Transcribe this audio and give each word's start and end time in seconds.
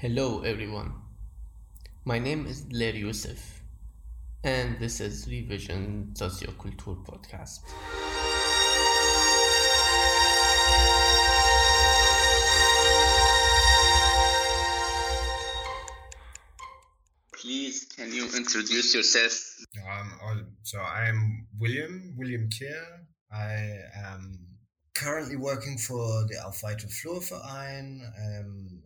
Hello 0.00 0.40
everyone. 0.40 0.94
My 2.06 2.18
name 2.18 2.46
is 2.46 2.62
Dellair 2.62 2.98
Youssef 2.98 3.60
and 4.42 4.78
this 4.78 4.98
is 4.98 5.28
Revision 5.28 6.14
Socioculture 6.14 7.04
podcast. 7.04 7.58
Please, 17.34 17.84
can 17.94 18.10
you 18.10 18.24
introduce 18.34 18.94
yourself? 18.94 19.34
Um, 19.86 20.46
so 20.62 20.80
I'm 20.80 21.46
William, 21.58 22.14
William 22.16 22.48
Keir. 22.48 23.04
I 23.30 23.80
am 23.94 24.50
currently 24.94 25.36
working 25.36 25.76
for 25.76 26.26
the 26.28 26.42
Auf 26.42 26.62
Weiter 26.62 26.88
Flur 26.88 27.20
Verein. 27.20 28.00
Um, 28.18 28.82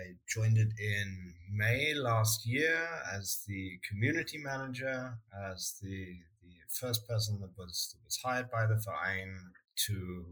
I 0.00 0.14
joined 0.28 0.56
it 0.56 0.72
in 0.78 1.34
May 1.52 1.92
last 1.94 2.46
year 2.46 2.78
as 3.14 3.42
the 3.46 3.78
community 3.88 4.38
manager, 4.38 5.18
as 5.52 5.74
the, 5.82 6.16
the 6.42 6.54
first 6.68 7.06
person 7.06 7.38
that 7.40 7.50
was, 7.58 7.92
that 7.92 8.04
was 8.04 8.18
hired 8.24 8.50
by 8.50 8.66
the 8.66 8.76
Verein 8.76 9.36
to 9.86 10.24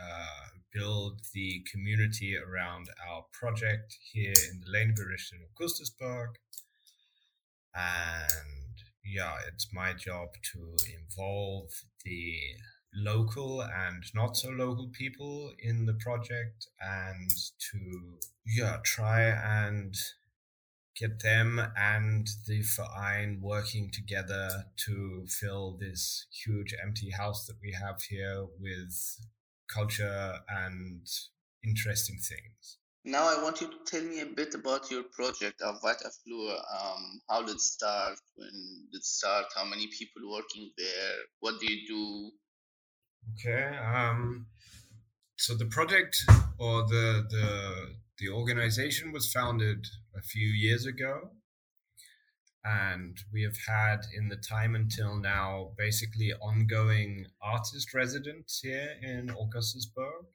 uh, 0.00 0.48
build 0.72 1.20
the 1.34 1.64
community 1.70 2.36
around 2.36 2.88
our 3.08 3.24
project 3.32 3.96
here 4.12 4.34
in 4.50 4.60
the 4.60 4.70
Lehngericht 4.70 5.32
in 5.32 5.40
Augustusburg. 5.50 6.28
And 7.74 8.74
yeah, 9.04 9.34
it's 9.48 9.68
my 9.72 9.92
job 9.92 10.28
to 10.52 10.76
involve 11.00 11.70
the 12.04 12.36
local 12.94 13.62
and 13.62 14.02
not 14.14 14.36
so 14.36 14.48
local 14.50 14.88
people 14.88 15.52
in 15.58 15.86
the 15.86 15.94
project 15.94 16.66
and 16.80 17.30
to 17.58 18.18
yeah 18.44 18.78
try 18.84 19.22
and 19.22 19.94
get 20.96 21.22
them 21.22 21.60
and 21.76 22.28
the 22.46 22.62
Verein 22.62 23.40
working 23.40 23.90
together 23.90 24.64
to 24.76 25.24
fill 25.28 25.78
this 25.80 26.26
huge 26.30 26.74
empty 26.82 27.10
house 27.10 27.46
that 27.46 27.56
we 27.62 27.72
have 27.72 28.02
here 28.02 28.46
with 28.58 29.18
culture 29.72 30.40
and 30.48 31.06
interesting 31.64 32.16
things. 32.16 32.78
Now 33.04 33.22
I 33.34 33.42
want 33.42 33.62
you 33.62 33.68
to 33.68 33.78
tell 33.86 34.02
me 34.02 34.20
a 34.20 34.26
bit 34.26 34.54
about 34.54 34.90
your 34.90 35.04
project 35.04 35.62
Auf 35.62 35.82
Weiter 35.82 36.10
Flur. 36.10 36.52
Um, 36.52 37.22
how 37.30 37.40
did 37.42 37.54
it 37.54 37.60
start? 37.60 38.18
When 38.34 38.88
did 38.92 38.98
it 38.98 39.04
start? 39.04 39.46
How 39.56 39.64
many 39.64 39.86
people 39.86 40.30
working 40.30 40.70
there? 40.76 41.14
What 41.38 41.60
do 41.60 41.72
you 41.72 41.86
do? 41.86 42.30
Okay. 43.28 43.76
Um, 43.76 44.46
so 45.36 45.54
the 45.54 45.66
project 45.66 46.16
or 46.58 46.82
the 46.86 47.26
the 47.30 47.94
the 48.18 48.28
organization 48.28 49.12
was 49.12 49.32
founded 49.32 49.86
a 50.14 50.20
few 50.20 50.48
years 50.48 50.84
ago, 50.84 51.30
and 52.62 53.16
we 53.32 53.42
have 53.42 53.56
had 53.66 54.00
in 54.14 54.28
the 54.28 54.36
time 54.36 54.74
until 54.74 55.16
now 55.16 55.72
basically 55.78 56.32
ongoing 56.42 57.26
artist 57.42 57.94
residents 57.94 58.60
here 58.60 58.96
in 59.02 59.30
Augustusburg. 59.30 60.26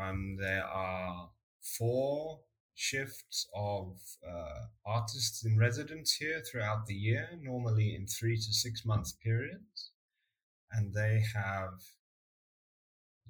Um, 0.00 0.36
there 0.40 0.64
are 0.64 1.30
four 1.78 2.40
shifts 2.74 3.46
of 3.54 4.00
uh, 4.28 4.66
artists 4.84 5.44
in 5.44 5.58
residence 5.58 6.14
here 6.14 6.40
throughout 6.40 6.86
the 6.86 6.94
year, 6.94 7.28
normally 7.40 7.94
in 7.94 8.06
three 8.06 8.36
to 8.36 8.52
six 8.52 8.84
month 8.84 9.20
periods 9.20 9.91
and 10.72 10.94
they 10.94 11.22
have 11.34 11.74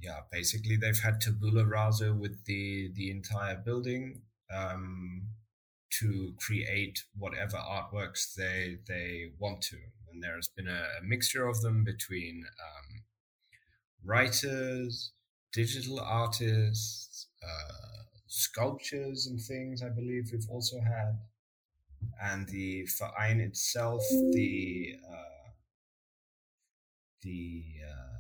yeah 0.00 0.20
basically 0.30 0.76
they've 0.76 1.00
had 1.00 1.20
tabula 1.20 1.64
rasa 1.64 2.12
with 2.12 2.44
the 2.44 2.90
the 2.94 3.10
entire 3.10 3.56
building 3.56 4.22
um, 4.52 5.28
to 5.98 6.34
create 6.38 7.04
whatever 7.16 7.56
artworks 7.56 8.34
they 8.34 8.78
they 8.88 9.26
want 9.38 9.62
to. 9.62 9.76
And 10.10 10.22
there 10.22 10.36
has 10.36 10.48
been 10.48 10.68
a, 10.68 10.84
a 11.00 11.04
mixture 11.04 11.46
of 11.46 11.60
them 11.62 11.84
between 11.84 12.44
um, 12.60 13.02
writers 14.04 15.12
digital 15.52 16.00
artists 16.00 17.28
uh, 17.42 18.02
sculptures 18.26 19.26
and 19.26 19.38
things 19.40 19.82
i 19.82 19.88
believe 19.88 20.30
we've 20.32 20.48
also 20.50 20.80
had. 20.80 21.18
And 22.20 22.48
the 22.48 22.86
Verein 22.98 23.40
itself 23.40 24.02
the 24.32 24.96
uh, 25.08 25.31
the 27.22 27.64
uh, 27.88 28.18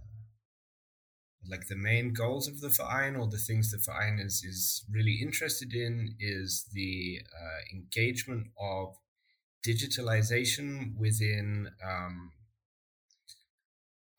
like 1.48 1.66
the 1.68 1.76
main 1.76 2.12
goals 2.12 2.48
of 2.48 2.60
the 2.60 2.68
Verein 2.68 3.16
or 3.16 3.26
the 3.26 3.38
things 3.38 3.70
the 3.70 3.78
Verein 3.78 4.18
is 4.18 4.44
is 4.44 4.84
really 4.90 5.18
interested 5.20 5.74
in 5.74 6.14
is 6.18 6.66
the 6.72 7.20
uh, 7.34 7.76
engagement 7.76 8.48
of 8.58 8.96
digitalization 9.66 10.96
within 10.96 11.68
um, 11.84 12.32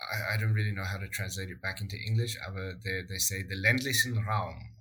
I, 0.01 0.33
I, 0.33 0.37
don't 0.37 0.53
really 0.53 0.71
know 0.71 0.83
how 0.83 0.97
to 0.97 1.07
translate 1.07 1.49
it 1.49 1.61
back 1.61 1.79
into 1.79 1.97
English, 1.97 2.37
but 2.53 2.83
they, 2.83 3.01
they 3.07 3.17
say 3.17 3.41
the 3.41 3.55
ländlichen 3.55 4.25
Raum. 4.25 4.75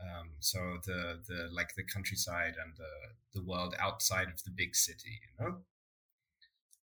Um, 0.00 0.30
so 0.40 0.78
the 0.84 1.20
the 1.28 1.48
like 1.52 1.74
the 1.76 1.84
countryside 1.84 2.54
and 2.62 2.74
the 2.76 3.40
the 3.40 3.44
world 3.44 3.74
outside 3.78 4.28
of 4.28 4.42
the 4.44 4.50
big 4.50 4.74
city, 4.74 5.20
you 5.22 5.44
know 5.44 5.58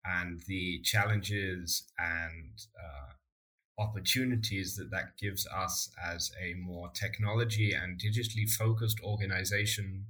and 0.05 0.41
the 0.47 0.79
challenges 0.81 1.83
and 1.99 2.53
uh, 2.77 3.81
opportunities 3.81 4.75
that 4.75 4.91
that 4.91 5.17
gives 5.19 5.47
us 5.47 5.89
as 6.03 6.31
a 6.41 6.53
more 6.55 6.89
technology 6.93 7.73
and 7.73 7.99
digitally 7.99 8.49
focused 8.49 8.99
organization 9.03 10.05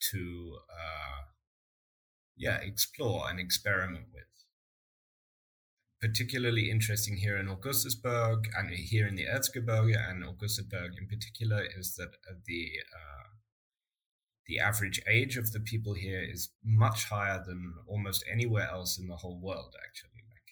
to 0.00 0.58
uh, 0.70 1.24
yeah 2.36 2.58
explore 2.62 3.28
and 3.28 3.38
experiment 3.40 4.06
with. 4.12 4.24
Particularly 6.00 6.70
interesting 6.70 7.16
here 7.16 7.36
in 7.36 7.48
Augustusburg 7.48 8.44
and 8.56 8.70
here 8.70 9.06
in 9.06 9.16
the 9.16 9.26
Erzgebirge 9.26 9.96
and 10.08 10.22
Augustusburg 10.22 10.96
in 10.96 11.08
particular 11.08 11.64
is 11.76 11.96
that 11.96 12.10
the 12.46 12.70
uh, 12.94 13.27
the 14.48 14.58
average 14.58 15.00
age 15.06 15.36
of 15.36 15.52
the 15.52 15.60
people 15.60 15.94
here 15.94 16.22
is 16.22 16.48
much 16.64 17.04
higher 17.04 17.42
than 17.46 17.74
almost 17.86 18.24
anywhere 18.30 18.68
else 18.70 18.98
in 18.98 19.06
the 19.06 19.16
whole 19.16 19.38
world. 19.38 19.74
Actually, 19.86 20.22
like 20.30 20.48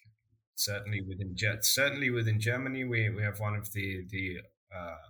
certainly 0.54 1.00
within 1.00 1.34
certainly 1.62 2.10
within 2.10 2.38
Germany, 2.38 2.84
we, 2.84 3.08
we 3.08 3.22
have 3.22 3.40
one 3.40 3.56
of 3.56 3.72
the 3.72 4.04
the 4.10 4.36
uh, 4.74 5.08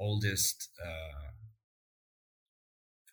oldest 0.00 0.68
uh, 0.84 1.30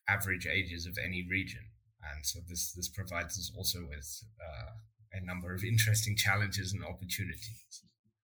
average 0.09 0.47
ages 0.47 0.87
of 0.87 0.97
any 1.03 1.25
region, 1.29 1.61
and 2.01 2.25
so 2.25 2.39
this 2.49 2.73
this 2.73 2.89
provides 2.89 3.37
us 3.37 3.51
also 3.55 3.79
with 3.87 4.23
uh, 4.41 4.71
a 5.13 5.23
number 5.23 5.53
of 5.53 5.63
interesting 5.63 6.15
challenges 6.15 6.73
and 6.73 6.83
opportunities. 6.83 7.83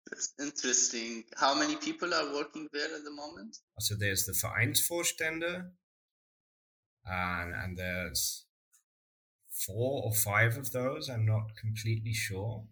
That's 0.09 0.33
interesting. 0.39 1.23
How 1.35 1.53
many 1.53 1.75
people 1.75 2.13
are 2.13 2.33
working 2.33 2.67
there 2.71 2.95
at 2.95 3.03
the 3.03 3.11
moment? 3.11 3.57
So 3.79 3.95
there's 3.95 4.25
the 4.25 4.31
Vereinsvorstände, 4.31 5.65
and, 7.09 7.53
and 7.53 7.78
there's 7.78 8.45
four 9.50 10.03
or 10.03 10.13
five 10.13 10.57
of 10.57 10.72
those. 10.72 11.09
I'm 11.09 11.25
not 11.25 11.56
completely 11.59 12.13
sure. 12.13 12.63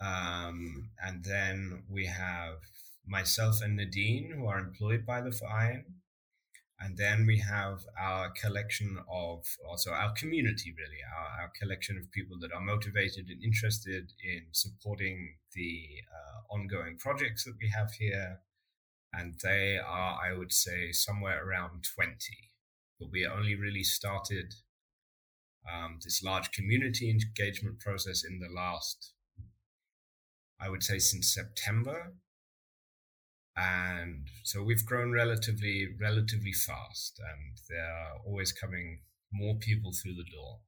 Um, 0.00 0.90
and 1.04 1.24
then 1.24 1.82
we 1.88 2.06
have 2.06 2.60
myself 3.06 3.60
and 3.62 3.76
Nadine, 3.76 4.32
who 4.36 4.46
are 4.46 4.58
employed 4.58 5.04
by 5.04 5.20
the 5.20 5.30
Verein. 5.30 5.84
And 6.82 6.96
then 6.96 7.26
we 7.26 7.38
have 7.40 7.80
our 8.00 8.30
collection 8.30 8.96
of, 9.10 9.44
also 9.68 9.90
our 9.90 10.12
community, 10.12 10.72
really, 10.74 11.00
our, 11.14 11.42
our 11.42 11.52
collection 11.60 11.98
of 11.98 12.10
people 12.10 12.38
that 12.40 12.52
are 12.54 12.60
motivated 12.60 13.26
and 13.28 13.42
interested 13.42 14.12
in 14.24 14.46
supporting 14.52 15.34
the 15.54 15.84
uh, 16.10 16.54
ongoing 16.54 16.96
projects 16.96 17.44
that 17.44 17.56
we 17.60 17.68
have 17.68 17.92
here. 17.92 18.40
And 19.12 19.34
they 19.42 19.76
are, 19.76 20.18
I 20.24 20.32
would 20.32 20.52
say, 20.52 20.92
somewhere 20.92 21.46
around 21.46 21.84
20 21.94 22.16
but 23.00 23.10
we 23.10 23.26
only 23.26 23.54
really 23.56 23.82
started 23.82 24.54
um, 25.68 25.98
this 26.04 26.22
large 26.22 26.52
community 26.52 27.10
engagement 27.10 27.80
process 27.80 28.22
in 28.24 28.38
the 28.38 28.54
last, 28.54 29.14
I 30.60 30.68
would 30.68 30.82
say, 30.82 30.98
since 30.98 31.34
September. 31.34 32.12
And 33.56 34.28
so 34.44 34.62
we've 34.62 34.84
grown 34.86 35.12
relatively, 35.12 35.88
relatively 36.00 36.52
fast, 36.52 37.18
and 37.18 37.58
there 37.68 37.84
are 37.84 38.12
always 38.26 38.52
coming 38.52 39.00
more 39.32 39.56
people 39.56 39.92
through 39.92 40.14
the 40.14 40.24
door. 40.30 40.60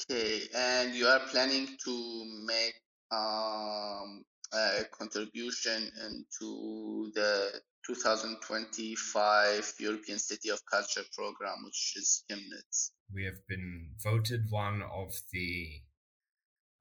Okay, 0.00 0.42
and 0.54 0.94
you 0.94 1.06
are 1.06 1.20
planning 1.30 1.68
to 1.84 2.44
make 2.46 2.74
um, 3.10 4.24
a 4.52 4.84
contribution 4.92 5.90
into 6.06 7.10
the 7.14 7.60
2025 7.88 9.74
European 9.78 10.18
City 10.18 10.50
of 10.50 10.60
Culture 10.70 11.04
program, 11.16 11.64
which 11.64 11.94
is 11.96 12.22
Chemnitz. 12.30 12.90
We 13.12 13.24
have 13.24 13.46
been 13.48 13.92
voted 14.04 14.44
one 14.50 14.82
of 14.82 15.14
the 15.32 15.80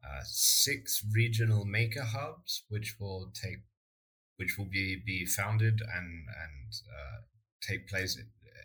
uh, 0.04 0.22
six 0.26 1.04
regional 1.16 1.64
maker 1.66 2.04
hubs, 2.04 2.64
which 2.68 2.98
will 3.00 3.32
take, 3.34 3.64
which 4.36 4.58
will 4.58 4.70
be, 4.70 5.02
be 5.06 5.26
founded 5.26 5.82
and 5.82 6.26
and 6.44 6.74
uh, 6.92 7.22
take 7.62 7.88
place 7.88 8.20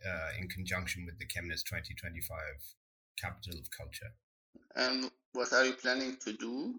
uh, 0.06 0.40
in 0.40 0.48
conjunction 0.48 1.06
with 1.06 1.18
the 1.18 1.26
Chemnitz 1.26 1.62
2025 1.62 2.38
Capital 3.18 3.58
of 3.60 3.68
Culture. 3.70 4.12
And 4.74 5.10
what 5.32 5.52
are 5.52 5.64
you 5.64 5.74
planning 5.74 6.16
to 6.24 6.32
do? 6.32 6.74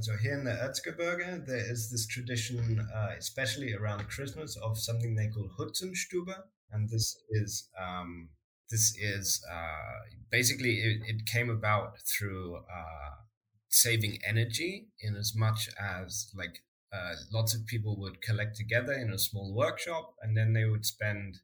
So 0.00 0.16
here 0.16 0.34
in 0.34 0.44
the 0.44 0.50
Erzgebirge, 0.50 1.46
there 1.46 1.70
is 1.70 1.90
this 1.90 2.06
tradition, 2.06 2.80
uh, 2.92 3.10
especially 3.16 3.72
around 3.74 4.08
Christmas, 4.08 4.56
of 4.56 4.78
something 4.78 5.14
they 5.14 5.28
call 5.28 5.48
Hutzenstube, 5.58 6.34
and 6.72 6.88
this 6.88 7.16
is 7.30 7.68
um, 7.80 8.30
this 8.70 8.96
is 8.98 9.44
uh, 9.52 10.00
basically 10.30 10.80
it, 10.80 11.02
it, 11.06 11.26
came 11.26 11.50
about 11.50 11.98
through 12.00 12.56
uh, 12.56 13.10
saving 13.68 14.18
energy 14.26 14.88
in 15.00 15.14
as 15.14 15.34
much 15.36 15.68
as 15.78 16.32
like 16.34 16.64
uh, 16.92 17.14
lots 17.32 17.54
of 17.54 17.66
people 17.66 18.00
would 18.00 18.22
collect 18.22 18.56
together 18.56 18.94
in 18.94 19.12
a 19.12 19.18
small 19.18 19.54
workshop 19.54 20.14
and 20.22 20.36
then 20.36 20.54
they 20.54 20.64
would 20.64 20.86
spend 20.86 21.40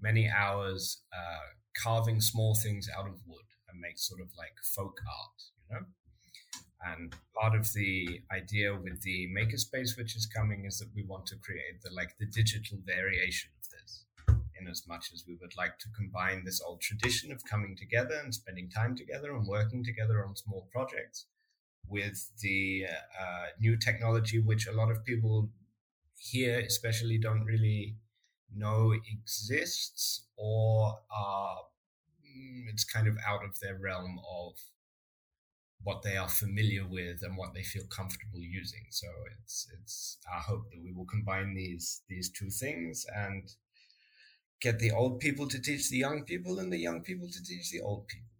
many 0.00 0.28
hours 0.28 1.02
uh, 1.12 1.46
carving 1.80 2.20
small 2.20 2.54
things 2.54 2.88
out 2.96 3.06
of 3.06 3.14
wood 3.26 3.46
and 3.68 3.80
make 3.80 3.98
sort 3.98 4.20
of 4.20 4.28
like 4.36 4.54
folk 4.74 4.98
art 5.06 5.40
you 5.70 5.76
know 5.76 5.86
and 6.92 7.14
part 7.34 7.54
of 7.54 7.72
the 7.72 8.20
idea 8.32 8.74
with 8.74 9.00
the 9.02 9.28
makerspace 9.36 9.96
which 9.96 10.16
is 10.16 10.26
coming 10.26 10.64
is 10.66 10.78
that 10.78 10.88
we 10.94 11.04
want 11.04 11.26
to 11.26 11.36
create 11.36 11.80
the 11.82 11.90
like 11.94 12.14
the 12.18 12.26
digital 12.26 12.78
variation 12.84 13.50
of 13.58 13.68
this 13.70 14.04
in 14.60 14.68
as 14.68 14.82
much 14.86 15.10
as 15.12 15.24
we 15.26 15.36
would 15.40 15.56
like 15.56 15.78
to 15.78 15.88
combine 15.96 16.44
this 16.44 16.60
old 16.60 16.80
tradition 16.80 17.32
of 17.32 17.44
coming 17.44 17.76
together 17.76 18.20
and 18.22 18.34
spending 18.34 18.68
time 18.68 18.96
together 18.96 19.34
and 19.34 19.46
working 19.46 19.84
together 19.84 20.24
on 20.24 20.36
small 20.36 20.68
projects 20.72 21.26
with 21.88 22.30
the 22.40 22.84
uh, 23.20 23.46
new 23.60 23.76
technology, 23.76 24.38
which 24.38 24.66
a 24.66 24.72
lot 24.72 24.90
of 24.90 25.04
people 25.04 25.50
here, 26.16 26.60
especially, 26.60 27.18
don't 27.18 27.44
really 27.44 27.96
know 28.56 28.92
exists 28.92 30.26
or 30.36 30.98
are 31.14 31.56
mm, 32.22 32.62
it's 32.68 32.84
kind 32.84 33.08
of 33.08 33.16
out 33.26 33.44
of 33.44 33.58
their 33.60 33.78
realm 33.78 34.18
of 34.30 34.52
what 35.84 36.02
they 36.02 36.16
are 36.16 36.28
familiar 36.28 36.86
with 36.86 37.22
and 37.22 37.36
what 37.36 37.54
they 37.54 37.62
feel 37.62 37.84
comfortable 37.94 38.40
using. 38.40 38.86
So 38.90 39.06
it's 39.38 39.68
it's 39.78 40.18
our 40.32 40.40
hope 40.40 40.70
that 40.70 40.82
we 40.82 40.92
will 40.92 41.06
combine 41.06 41.54
these 41.54 42.02
these 42.08 42.30
two 42.30 42.50
things 42.50 43.06
and 43.14 43.48
get 44.60 44.78
the 44.78 44.90
old 44.92 45.20
people 45.20 45.46
to 45.48 45.60
teach 45.60 45.90
the 45.90 45.98
young 45.98 46.24
people 46.24 46.58
and 46.58 46.72
the 46.72 46.78
young 46.78 47.02
people 47.02 47.28
to 47.28 47.42
teach 47.44 47.70
the 47.70 47.80
old 47.82 48.08
people. 48.08 48.34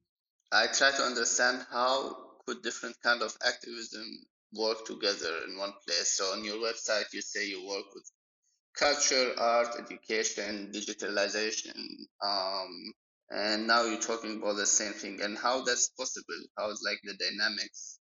I 0.52 0.66
try 0.68 0.90
to 0.90 1.02
understand 1.02 1.66
how 1.70 2.16
could 2.46 2.62
different 2.62 2.96
kind 3.02 3.22
of 3.22 3.36
activism 3.46 4.06
work 4.54 4.84
together 4.86 5.40
in 5.46 5.58
one 5.58 5.72
place. 5.86 6.16
So 6.16 6.24
on 6.26 6.44
your 6.44 6.56
website, 6.56 7.12
you 7.12 7.20
say 7.20 7.46
you 7.46 7.66
work 7.66 7.86
with 7.94 8.10
culture, 8.78 9.32
art, 9.38 9.68
education, 9.78 10.70
digitalization, 10.72 11.76
um, 12.22 12.92
and 13.30 13.66
now 13.66 13.84
you're 13.84 14.00
talking 14.00 14.38
about 14.38 14.56
the 14.56 14.66
same 14.66 14.92
thing. 14.92 15.20
And 15.22 15.36
how 15.36 15.62
that's 15.62 15.88
possible? 15.90 16.44
How 16.58 16.70
is 16.70 16.82
like 16.84 16.98
the 17.04 17.14
dynamics? 17.14 17.98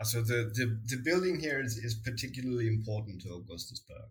Uh, 0.00 0.04
so 0.04 0.22
the, 0.22 0.50
the, 0.54 0.80
the 0.86 1.02
building 1.04 1.38
here 1.38 1.60
is, 1.60 1.76
is 1.76 1.94
particularly 1.94 2.66
important 2.66 3.22
to 3.22 3.28
Augustusburg. 3.28 4.08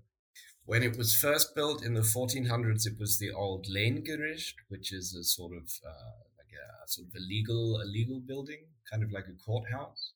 When 0.65 0.81
it 0.81 0.97
was 0.97 1.13
first 1.13 1.55
built 1.55 1.83
in 1.83 1.93
the 1.93 2.01
1400s, 2.01 2.87
it 2.87 2.97
was 2.97 3.19
the 3.19 3.31
old 3.31 3.67
Lehngericht, 3.67 4.53
which 4.69 4.93
is 4.93 5.13
a 5.13 5.23
sort 5.23 5.51
of 5.51 5.69
uh, 5.85 6.23
like 6.37 6.53
a 6.53 6.87
sort 6.87 7.09
of 7.09 7.15
a 7.15 7.19
legal 7.19 7.81
a 7.81 7.85
legal 7.85 8.21
building, 8.21 8.67
kind 8.89 9.03
of 9.03 9.11
like 9.11 9.25
a 9.27 9.43
courthouse. 9.43 10.13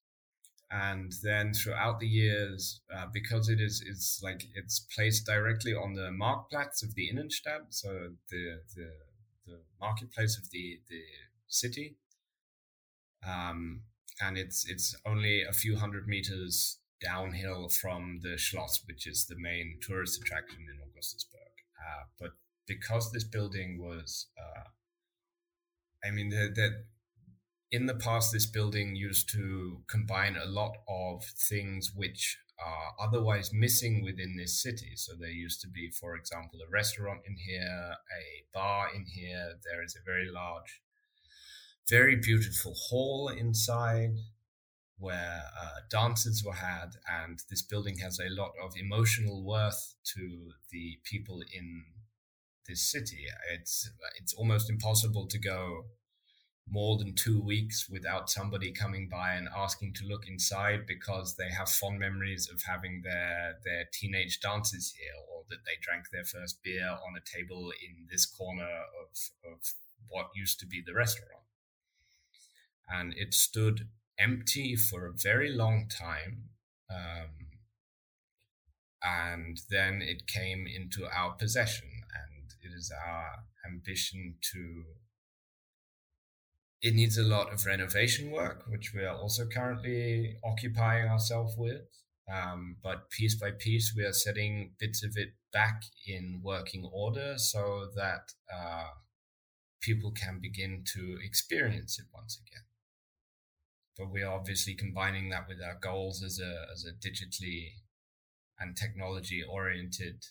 And 0.72 1.12
then 1.24 1.54
throughout 1.54 2.00
the 2.00 2.08
years, 2.08 2.82
uh, 2.94 3.08
because 3.14 3.50
it 3.50 3.60
is 3.60 3.84
it's 3.86 4.22
like 4.24 4.44
it's 4.56 4.80
placed 4.96 5.26
directly 5.26 5.74
on 5.74 5.94
the 5.94 6.12
Marktplatz 6.12 6.82
of 6.82 6.96
the 6.96 7.10
Innenstadt, 7.12 7.68
so 7.72 8.12
the 8.30 8.62
the, 8.76 8.90
the 9.48 9.62
marketplace 9.80 10.38
of 10.38 10.50
the 10.52 10.80
the 10.90 11.02
city. 11.48 11.98
Um, 13.28 13.82
and 14.22 14.38
it's 14.38 14.68
it's 14.70 14.96
only 15.06 15.44
a 15.44 15.54
few 15.54 15.78
hundred 15.78 16.08
meters 16.08 16.80
downhill 17.02 17.70
from 17.70 18.20
the 18.24 18.38
Schloss, 18.38 18.82
which 18.88 19.08
is 19.08 19.26
the 19.26 19.36
main 19.38 19.80
tourist 19.82 20.20
attraction 20.22 20.66
in 20.72 20.80
Augustusburg. 20.80 21.54
Uh, 21.80 22.04
but 22.20 22.32
because 22.68 23.12
this 23.12 23.24
building 23.24 23.80
was, 23.80 24.28
uh, 24.38 24.64
I 26.06 26.12
mean, 26.12 26.30
that 26.30 26.86
in 27.72 27.86
the 27.86 27.96
past, 27.96 28.32
this 28.32 28.46
building 28.46 28.96
used 28.96 29.30
to 29.34 29.84
combine 29.88 30.36
a 30.36 30.46
lot 30.46 30.78
of 30.88 31.24
things 31.24 31.92
which 31.96 32.40
are 32.60 32.96
otherwise 33.00 33.52
missing 33.54 34.04
within 34.04 34.36
this 34.36 34.62
city. 34.62 34.94
So 34.96 35.14
there 35.20 35.30
used 35.30 35.62
to 35.62 35.68
be, 35.68 35.90
for 35.92 36.16
example, 36.16 36.60
a 36.62 36.72
restaurant 36.72 37.22
in 37.28 37.36
here, 37.36 37.94
a 37.94 38.44
bar 38.54 38.88
in 38.94 39.06
here. 39.06 39.54
There 39.64 39.84
is 39.84 39.96
a 39.96 40.04
very 40.04 40.30
large, 40.32 40.82
very 41.90 42.16
beautiful 42.16 42.74
hall 42.90 43.30
inside 43.30 44.16
where 45.00 45.44
uh, 45.62 45.82
dances 45.92 46.44
were 46.44 46.54
had, 46.56 46.96
and 47.08 47.40
this 47.50 47.62
building 47.62 48.00
has 48.00 48.20
a 48.20 48.30
lot 48.30 48.52
of 48.64 48.74
emotional 48.76 49.44
worth 49.44 49.96
to 50.16 50.52
the 50.72 50.98
people 51.04 51.42
in 51.54 51.84
this 52.68 52.92
city. 52.92 53.26
It's 53.54 53.90
it's 54.20 54.34
almost 54.34 54.70
impossible 54.70 55.28
to 55.28 55.40
go 55.40 55.86
more 56.70 56.98
than 56.98 57.16
two 57.16 57.42
weeks 57.42 57.88
without 57.90 58.30
somebody 58.30 58.72
coming 58.72 59.08
by 59.10 59.34
and 59.34 59.48
asking 59.56 59.94
to 59.94 60.06
look 60.06 60.28
inside 60.28 60.86
because 60.86 61.36
they 61.36 61.50
have 61.50 61.70
fond 61.70 62.00
memories 62.00 62.50
of 62.54 62.62
having 62.64 63.02
their 63.04 63.56
their 63.64 63.86
teenage 63.94 64.40
dances 64.40 64.94
here 64.98 65.16
or 65.32 65.44
that 65.50 65.64
they 65.66 65.78
drank 65.82 66.06
their 66.12 66.26
first 66.26 66.62
beer 66.64 66.90
on 66.90 67.16
a 67.16 67.38
table 67.38 67.72
in 67.82 68.08
this 68.12 68.26
corner 68.26 68.84
of 69.02 69.10
of 69.50 69.74
what 70.10 70.28
used 70.36 70.60
to 70.60 70.66
be 70.66 70.82
the 70.86 70.94
restaurant 70.94 71.44
and 72.90 73.14
it 73.18 73.34
stood 73.34 73.88
empty 74.18 74.76
for 74.76 75.06
a 75.06 75.14
very 75.14 75.52
long 75.54 75.88
time. 75.90 76.50
Um, 76.90 77.30
and 79.04 79.60
then 79.70 80.02
it 80.02 80.28
came 80.28 80.66
into 80.68 81.06
our 81.06 81.34
possession, 81.34 81.88
and 82.14 82.52
it 82.62 82.76
is 82.76 82.92
our 82.92 83.44
ambition 83.66 84.36
to. 84.54 84.84
It 86.82 86.94
needs 86.94 87.18
a 87.18 87.24
lot 87.24 87.52
of 87.52 87.66
renovation 87.66 88.32
work, 88.32 88.66
which 88.68 88.94
we 88.94 89.04
are 89.04 89.16
also 89.16 89.48
currently 89.48 90.38
occupying 90.44 91.08
ourselves 91.08 91.56
with. 91.58 91.82
Um, 92.32 92.78
but 92.84 93.10
piece 93.10 93.36
by 93.36 93.52
piece, 93.52 93.94
we 93.96 94.04
are 94.04 94.14
setting 94.14 94.74
bits 94.80 95.04
of 95.04 95.14
it 95.16 95.30
back 95.52 95.84
in 96.06 96.42
working 96.44 96.90
order 96.94 97.38
so 97.38 97.88
that 97.96 98.34
uh, 98.54 98.90
people 99.82 100.12
can 100.12 100.40
begin 100.42 100.84
to 100.94 101.18
experience 101.24 101.98
it 101.98 102.06
once 102.14 102.40
again 102.46 102.64
but 103.98 104.12
we're 104.12 104.30
obviously 104.30 104.76
combining 104.76 105.30
that 105.30 105.48
with 105.48 105.58
our 105.62 105.78
goals 105.82 106.22
as 106.24 106.40
a 106.40 106.72
as 106.72 106.86
a 106.86 106.94
digitally 106.94 107.72
and 108.60 108.76
technology 108.76 109.44
oriented 109.44 110.24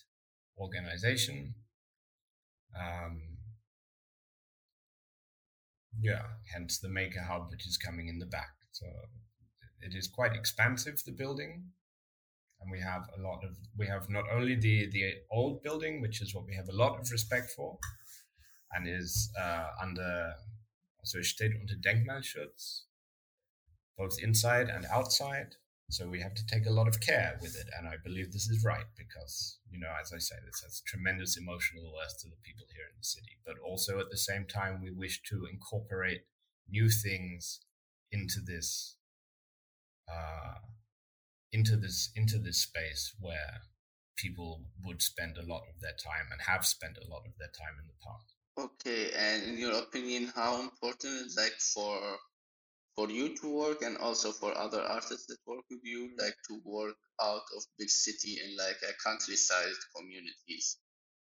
organization. 0.57 1.55
Um, 2.75 3.36
yeah, 5.99 6.23
hence 6.53 6.79
the 6.79 6.89
Maker 6.89 7.21
Hub, 7.21 7.49
which 7.49 7.67
is 7.67 7.77
coming 7.77 8.07
in 8.07 8.19
the 8.19 8.25
back. 8.25 8.53
So 8.71 8.85
it 9.81 9.95
is 9.95 10.07
quite 10.07 10.33
expansive, 10.33 11.01
the 11.05 11.11
building, 11.11 11.71
and 12.61 12.71
we 12.71 12.79
have 12.79 13.03
a 13.17 13.21
lot 13.21 13.43
of 13.43 13.57
we 13.77 13.87
have 13.87 14.09
not 14.09 14.25
only 14.31 14.55
the 14.55 14.89
the 14.91 15.13
old 15.31 15.63
building, 15.63 16.01
which 16.01 16.21
is 16.21 16.33
what 16.33 16.45
we 16.45 16.55
have 16.55 16.69
a 16.69 16.75
lot 16.75 16.99
of 16.99 17.11
respect 17.11 17.51
for, 17.51 17.77
and 18.71 18.87
is 18.87 19.31
uh, 19.39 19.67
under 19.81 20.33
also 20.99 21.21
steht 21.21 21.53
unter 21.59 21.75
Denkmalschutz, 21.75 22.85
both 23.97 24.17
inside 24.21 24.69
and 24.69 24.85
outside. 24.85 25.55
So 25.89 26.07
we 26.07 26.19
have 26.19 26.35
to 26.35 26.45
take 26.45 26.65
a 26.65 26.71
lot 26.71 26.87
of 26.87 26.99
care 26.99 27.37
with 27.41 27.55
it. 27.55 27.67
And 27.77 27.87
I 27.87 27.95
believe 28.03 28.31
this 28.31 28.49
is 28.49 28.63
right 28.65 28.85
because, 28.97 29.59
you 29.69 29.79
know, 29.79 29.91
as 30.01 30.11
I 30.13 30.19
say, 30.19 30.35
this 30.45 30.61
has 30.63 30.81
tremendous 30.85 31.37
emotional 31.37 31.93
worth 31.93 32.19
to 32.19 32.27
the 32.27 32.35
people 32.43 32.65
here 32.75 32.85
in 32.91 32.97
the 32.97 33.05
city. 33.05 33.39
But 33.45 33.55
also 33.65 33.99
at 33.99 34.09
the 34.09 34.17
same 34.17 34.45
time, 34.45 34.81
we 34.81 34.91
wish 34.91 35.21
to 35.29 35.45
incorporate 35.51 36.21
new 36.69 36.89
things 36.89 37.61
into 38.11 38.41
this, 38.45 38.97
uh, 40.11 40.59
into 41.53 41.77
this, 41.77 42.11
into 42.15 42.37
this 42.37 42.57
space 42.57 43.15
where 43.19 43.61
people 44.17 44.65
would 44.83 45.01
spend 45.01 45.37
a 45.37 45.45
lot 45.45 45.61
of 45.69 45.79
their 45.79 45.95
time 46.03 46.27
and 46.31 46.41
have 46.41 46.65
spent 46.65 46.97
a 46.97 47.07
lot 47.09 47.23
of 47.25 47.31
their 47.39 47.51
time 47.57 47.79
in 47.79 47.87
the 47.87 47.93
past. 48.03 48.33
Okay, 48.59 49.11
and 49.15 49.43
in 49.43 49.57
your 49.57 49.77
opinion, 49.79 50.33
how 50.35 50.59
important 50.59 51.13
is 51.13 51.37
like 51.37 51.53
for 51.59 52.17
for 52.97 53.09
you 53.09 53.37
to 53.37 53.47
work 53.55 53.81
and 53.83 53.97
also 53.97 54.31
for 54.31 54.57
other 54.57 54.81
artists 54.81 55.27
that 55.27 55.37
work 55.45 55.63
with 55.69 55.79
you, 55.83 56.09
like 56.19 56.35
to 56.49 56.59
work 56.65 56.95
out 57.21 57.43
of 57.55 57.63
big 57.77 57.89
city 57.89 58.39
in 58.43 58.57
like 58.57 58.77
a 58.83 58.93
countryside 59.07 59.77
communities? 59.95 60.77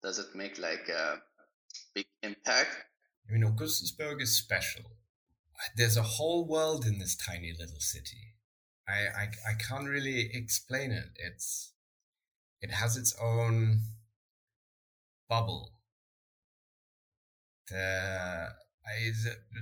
Does 0.03 0.19
it 0.19 0.35
make 0.35 0.59
like 0.59 0.89
a 0.89 1.17
big 1.95 2.07
impact? 2.23 2.71
I 3.29 3.33
mean, 3.33 3.43
Augustusburg 3.43 4.23
is 4.23 4.37
special. 4.37 4.85
There's 5.77 5.97
a 5.97 6.03
whole 6.03 6.47
world 6.47 6.87
in 6.87 6.99
this 6.99 7.17
tiny 7.17 7.53
little 7.59 7.81
city. 7.81 8.35
I, 8.89 9.23
I, 9.23 9.29
I 9.51 9.55
can't 9.55 9.89
really 9.89 10.31
explain 10.33 10.93
it. 10.93 11.09
It's 11.17 11.73
it 12.63 12.71
has 12.71 12.97
its 12.97 13.15
own 13.21 13.81
bubble 15.29 15.77
the 17.69 18.49
I, 18.87 19.11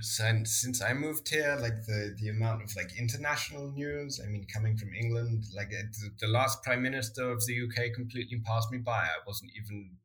since 0.01 0.51
since 0.61 0.81
I 0.81 0.93
moved 0.93 1.29
here, 1.29 1.57
like 1.59 1.85
the 1.87 2.15
the 2.19 2.29
amount 2.29 2.61
of 2.61 2.75
like 2.75 2.95
international 2.97 3.71
news. 3.71 4.21
I 4.23 4.27
mean, 4.29 4.45
coming 4.53 4.77
from 4.77 4.93
England, 4.93 5.45
like 5.55 5.71
the 6.19 6.27
last 6.27 6.61
prime 6.61 6.83
minister 6.83 7.31
of 7.31 7.43
the 7.45 7.63
UK 7.63 7.93
completely 7.95 8.39
passed 8.45 8.71
me 8.71 8.77
by. 8.77 9.05
I 9.05 9.19
wasn't 9.25 9.51
even, 9.57 9.97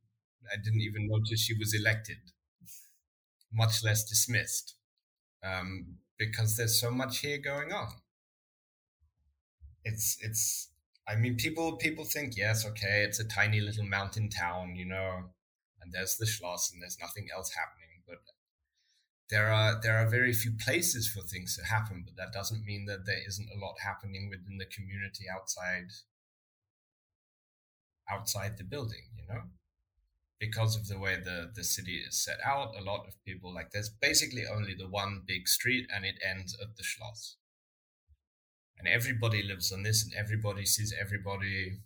I 0.50 0.56
didn't 0.56 0.80
even 0.80 1.06
notice 1.06 1.40
she 1.40 1.54
was 1.58 1.74
elected, 1.74 2.16
much 3.52 3.84
less 3.84 4.04
dismissed, 4.04 4.74
um, 5.44 5.98
because 6.18 6.56
there's 6.56 6.80
so 6.80 6.90
much 6.90 7.18
here 7.18 7.38
going 7.38 7.72
on. 7.72 7.88
It's 9.84 10.16
it's. 10.22 10.68
I 11.06 11.16
mean, 11.16 11.36
people 11.36 11.76
people 11.76 12.04
think 12.04 12.36
yes, 12.38 12.64
okay, 12.64 13.04
it's 13.06 13.20
a 13.20 13.24
tiny 13.28 13.60
little 13.60 13.84
mountain 13.84 14.30
town, 14.30 14.76
you 14.76 14.86
know, 14.86 15.24
and 15.82 15.92
there's 15.92 16.16
the 16.16 16.26
Schloss, 16.26 16.72
and 16.72 16.80
there's 16.80 16.98
nothing 17.00 17.28
else 17.34 17.50
happening 17.52 17.90
there 19.30 19.52
are 19.52 19.80
there 19.80 19.96
are 19.96 20.08
very 20.08 20.32
few 20.32 20.52
places 20.52 21.08
for 21.08 21.22
things 21.22 21.56
to 21.56 21.64
happen, 21.64 22.04
but 22.04 22.16
that 22.16 22.32
doesn't 22.32 22.64
mean 22.64 22.86
that 22.86 23.06
there 23.06 23.20
isn't 23.26 23.48
a 23.54 23.58
lot 23.58 23.76
happening 23.80 24.28
within 24.28 24.58
the 24.58 24.66
community 24.66 25.26
outside 25.32 25.90
outside 28.10 28.58
the 28.58 28.64
building, 28.64 29.04
you 29.16 29.24
know? 29.32 29.42
Because 30.40 30.74
of 30.74 30.88
the 30.88 30.98
way 30.98 31.16
the, 31.16 31.50
the 31.54 31.62
city 31.62 31.98
is 31.98 32.20
set 32.24 32.38
out, 32.44 32.74
a 32.76 32.82
lot 32.82 33.06
of 33.06 33.22
people 33.24 33.54
like 33.54 33.70
there's 33.70 33.90
basically 33.90 34.44
only 34.46 34.74
the 34.74 34.88
one 34.88 35.22
big 35.26 35.46
street 35.46 35.86
and 35.94 36.04
it 36.04 36.18
ends 36.28 36.56
at 36.60 36.76
the 36.76 36.82
Schloss. 36.82 37.36
And 38.78 38.88
everybody 38.88 39.42
lives 39.42 39.70
on 39.70 39.82
this 39.82 40.02
and 40.02 40.14
everybody 40.14 40.64
sees 40.64 40.94
everybody 40.98 41.80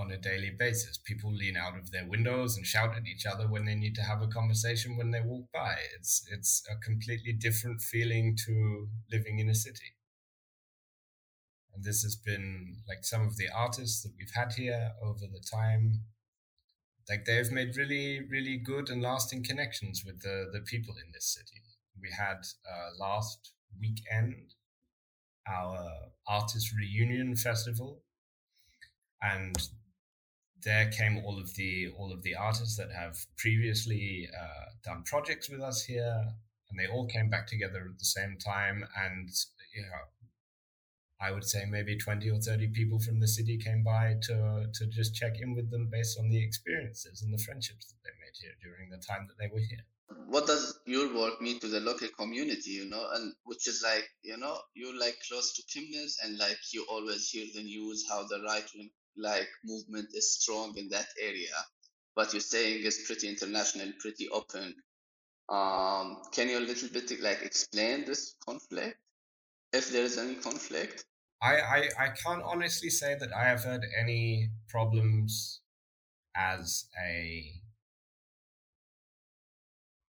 on 0.00 0.10
a 0.10 0.16
daily 0.16 0.50
basis. 0.50 0.98
People 0.98 1.32
lean 1.32 1.56
out 1.56 1.78
of 1.78 1.90
their 1.90 2.06
windows 2.06 2.56
and 2.56 2.64
shout 2.66 2.96
at 2.96 3.06
each 3.06 3.26
other 3.26 3.46
when 3.46 3.66
they 3.66 3.74
need 3.74 3.94
to 3.94 4.02
have 4.02 4.22
a 4.22 4.26
conversation 4.26 4.96
when 4.96 5.10
they 5.10 5.20
walk 5.20 5.46
by. 5.52 5.76
It's 5.98 6.26
it's 6.30 6.62
a 6.70 6.76
completely 6.76 7.32
different 7.32 7.82
feeling 7.82 8.36
to 8.46 8.88
living 9.12 9.38
in 9.38 9.48
a 9.50 9.54
city. 9.54 9.94
And 11.74 11.84
this 11.84 12.02
has 12.02 12.16
been 12.16 12.82
like 12.88 13.04
some 13.04 13.26
of 13.26 13.36
the 13.36 13.48
artists 13.54 14.02
that 14.02 14.12
we've 14.18 14.34
had 14.34 14.52
here 14.52 14.92
over 15.02 15.26
the 15.30 15.44
time. 15.52 16.04
Like 17.08 17.24
they've 17.24 17.52
made 17.52 17.76
really, 17.76 18.20
really 18.28 18.56
good 18.56 18.88
and 18.88 19.02
lasting 19.02 19.44
connections 19.44 20.02
with 20.04 20.22
the, 20.22 20.48
the 20.52 20.60
people 20.60 20.94
in 20.94 21.12
this 21.12 21.26
city. 21.34 21.62
We 22.00 22.10
had 22.16 22.38
uh, 22.68 22.90
last 22.98 23.52
weekend 23.78 24.54
our 25.46 26.12
artist 26.26 26.72
reunion 26.76 27.34
festival 27.36 28.02
and 29.22 29.56
there 30.64 30.90
came 30.90 31.22
all 31.24 31.38
of 31.38 31.54
the 31.54 31.88
all 31.98 32.12
of 32.12 32.22
the 32.22 32.34
artists 32.34 32.76
that 32.76 32.90
have 32.92 33.16
previously 33.36 34.28
uh, 34.38 34.70
done 34.84 35.02
projects 35.04 35.48
with 35.48 35.60
us 35.60 35.84
here, 35.84 36.24
and 36.70 36.78
they 36.78 36.86
all 36.86 37.06
came 37.06 37.28
back 37.28 37.46
together 37.46 37.86
at 37.90 37.98
the 37.98 38.04
same 38.04 38.36
time. 38.38 38.84
And 39.04 39.28
you 39.74 39.82
know, 39.82 40.04
I 41.20 41.32
would 41.32 41.44
say 41.44 41.64
maybe 41.66 41.96
twenty 41.96 42.30
or 42.30 42.38
thirty 42.38 42.68
people 42.68 42.98
from 42.98 43.20
the 43.20 43.28
city 43.28 43.58
came 43.58 43.82
by 43.82 44.16
to 44.22 44.66
to 44.72 44.86
just 44.86 45.14
check 45.14 45.40
in 45.40 45.54
with 45.54 45.70
them 45.70 45.88
based 45.90 46.18
on 46.18 46.28
the 46.28 46.42
experiences 46.42 47.22
and 47.22 47.32
the 47.32 47.42
friendships 47.42 47.86
that 47.86 47.98
they 48.04 48.14
made 48.20 48.36
here 48.40 48.54
during 48.62 48.90
the 48.90 48.98
time 48.98 49.26
that 49.28 49.38
they 49.38 49.52
were 49.52 49.60
here. 49.60 49.84
What 50.26 50.46
does 50.46 50.80
your 50.86 51.14
work 51.14 51.40
mean 51.40 51.60
to 51.60 51.68
the 51.68 51.80
local 51.80 52.08
community? 52.18 52.72
You 52.72 52.90
know, 52.90 53.08
and 53.14 53.32
which 53.44 53.68
is 53.68 53.82
like 53.82 54.08
you 54.22 54.36
know 54.36 54.58
you're 54.74 54.98
like 54.98 55.16
close 55.28 55.54
to 55.54 55.62
Chemnitz, 55.62 56.16
and 56.24 56.38
like 56.38 56.58
you 56.72 56.84
always 56.90 57.30
hear 57.30 57.46
the 57.54 57.62
news 57.62 58.04
how 58.08 58.24
the 58.24 58.42
right 58.46 58.68
wing 58.74 58.90
like 59.20 59.48
movement 59.64 60.08
is 60.14 60.34
strong 60.40 60.76
in 60.76 60.88
that 60.90 61.06
area. 61.20 61.54
What 62.14 62.32
you're 62.32 62.40
saying 62.40 62.84
is 62.84 63.04
pretty 63.06 63.28
international, 63.28 63.92
pretty 63.98 64.28
open. 64.28 64.74
Um, 65.48 66.22
can 66.32 66.48
you 66.48 66.58
a 66.58 66.60
little 66.60 66.88
bit 66.88 67.10
like 67.20 67.42
explain 67.42 68.04
this 68.04 68.34
conflict, 68.44 68.98
if 69.72 69.90
there 69.90 70.04
is 70.04 70.18
any 70.18 70.36
conflict? 70.36 71.04
I, 71.42 71.54
I, 71.54 71.88
I 71.98 72.08
can't 72.08 72.42
honestly 72.42 72.90
say 72.90 73.16
that 73.18 73.32
I 73.32 73.44
have 73.44 73.64
had 73.64 73.80
any 73.98 74.50
problems 74.68 75.60
as 76.36 76.86
a 77.02 77.50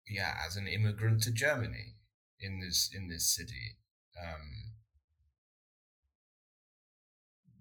yeah 0.07 0.35
as 0.47 0.57
an 0.57 0.67
immigrant 0.67 1.23
to 1.23 1.31
Germany 1.31 1.95
in 2.41 2.61
this 2.61 2.91
in 2.95 3.09
this 3.09 3.35
city. 3.35 3.77
Um, 4.21 4.73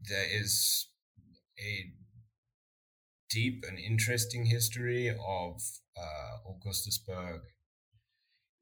there 0.09 0.25
is 0.29 0.87
a 1.59 1.91
deep 3.29 3.63
and 3.67 3.77
interesting 3.77 4.45
history 4.45 5.09
of 5.09 5.61
uh, 5.97 6.49
Augustusburg 6.49 7.41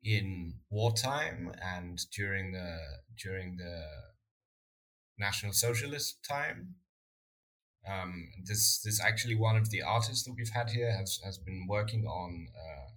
in 0.03 0.55
wartime 0.69 1.51
and 1.63 1.99
during 2.11 2.51
the 2.51 2.77
during 3.21 3.57
the 3.57 3.83
National 5.17 5.53
Socialist 5.53 6.19
time. 6.27 6.75
Um, 7.89 8.29
this 8.45 8.81
this 8.83 9.01
actually 9.01 9.35
one 9.35 9.55
of 9.55 9.69
the 9.69 9.81
artists 9.81 10.25
that 10.25 10.35
we've 10.35 10.49
had 10.49 10.69
here 10.71 10.91
has 10.91 11.19
has 11.23 11.37
been 11.37 11.65
working 11.67 12.05
on 12.05 12.47
uh, 12.55 12.91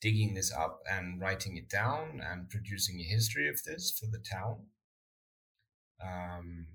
digging 0.00 0.34
this 0.34 0.52
up 0.52 0.80
and 0.90 1.20
writing 1.20 1.56
it 1.56 1.68
down 1.68 2.20
and 2.24 2.48
producing 2.48 3.00
a 3.00 3.04
history 3.04 3.48
of 3.48 3.62
this 3.64 3.98
for 3.98 4.06
the 4.06 4.22
town. 4.22 4.66
Um, 6.00 6.66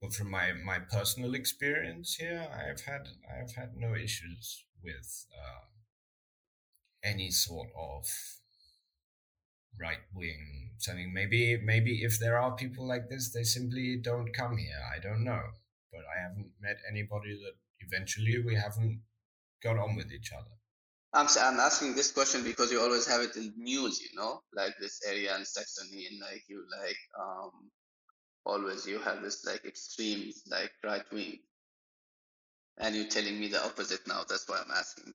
but 0.00 0.12
from 0.12 0.30
my 0.30 0.52
my 0.52 0.78
personal 0.78 1.34
experience 1.34 2.16
here, 2.16 2.48
I've 2.52 2.82
had 2.82 3.08
I've 3.28 3.54
had 3.54 3.76
no 3.76 3.94
issues 3.94 4.64
with 4.82 5.26
uh, 5.32 5.64
any 7.02 7.30
sort 7.30 7.68
of 7.76 8.06
right 9.80 10.04
wing 10.14 10.72
something. 10.78 11.12
Maybe 11.12 11.58
maybe 11.62 12.02
if 12.02 12.18
there 12.18 12.38
are 12.38 12.54
people 12.54 12.86
like 12.86 13.08
this, 13.08 13.32
they 13.32 13.42
simply 13.42 13.96
don't 14.02 14.32
come 14.32 14.56
here. 14.58 14.82
I 14.94 14.98
don't 15.00 15.24
know, 15.24 15.42
but 15.92 16.02
I 16.14 16.22
haven't 16.22 16.50
met 16.60 16.76
anybody 16.88 17.38
that 17.44 17.54
eventually 17.80 18.38
we 18.44 18.54
haven't 18.54 19.00
got 19.62 19.78
on 19.78 19.96
with 19.96 20.12
each 20.12 20.32
other. 20.32 20.54
I'm 21.12 21.28
I'm 21.40 21.60
asking 21.60 21.94
this 21.94 22.12
question 22.12 22.44
because 22.44 22.70
you 22.70 22.80
always 22.80 23.06
have 23.06 23.22
it 23.22 23.36
in 23.36 23.54
news, 23.56 24.00
you 24.00 24.18
know, 24.18 24.42
like 24.54 24.74
this 24.80 25.00
area 25.06 25.34
in 25.36 25.44
Saxony, 25.44 26.06
and 26.10 26.20
like 26.20 26.44
you 26.48 26.64
like 26.82 26.98
um 27.18 27.70
always 28.46 28.86
you 28.86 28.98
have 28.98 29.22
this 29.22 29.44
like 29.44 29.64
extreme 29.64 30.32
like 30.50 30.72
right 30.84 31.04
wing 31.12 31.38
and 32.78 32.94
you're 32.94 33.08
telling 33.08 33.38
me 33.40 33.48
the 33.48 33.64
opposite 33.64 34.06
now 34.06 34.22
that's 34.28 34.48
why 34.48 34.56
i'm 34.64 34.70
asking 34.70 35.12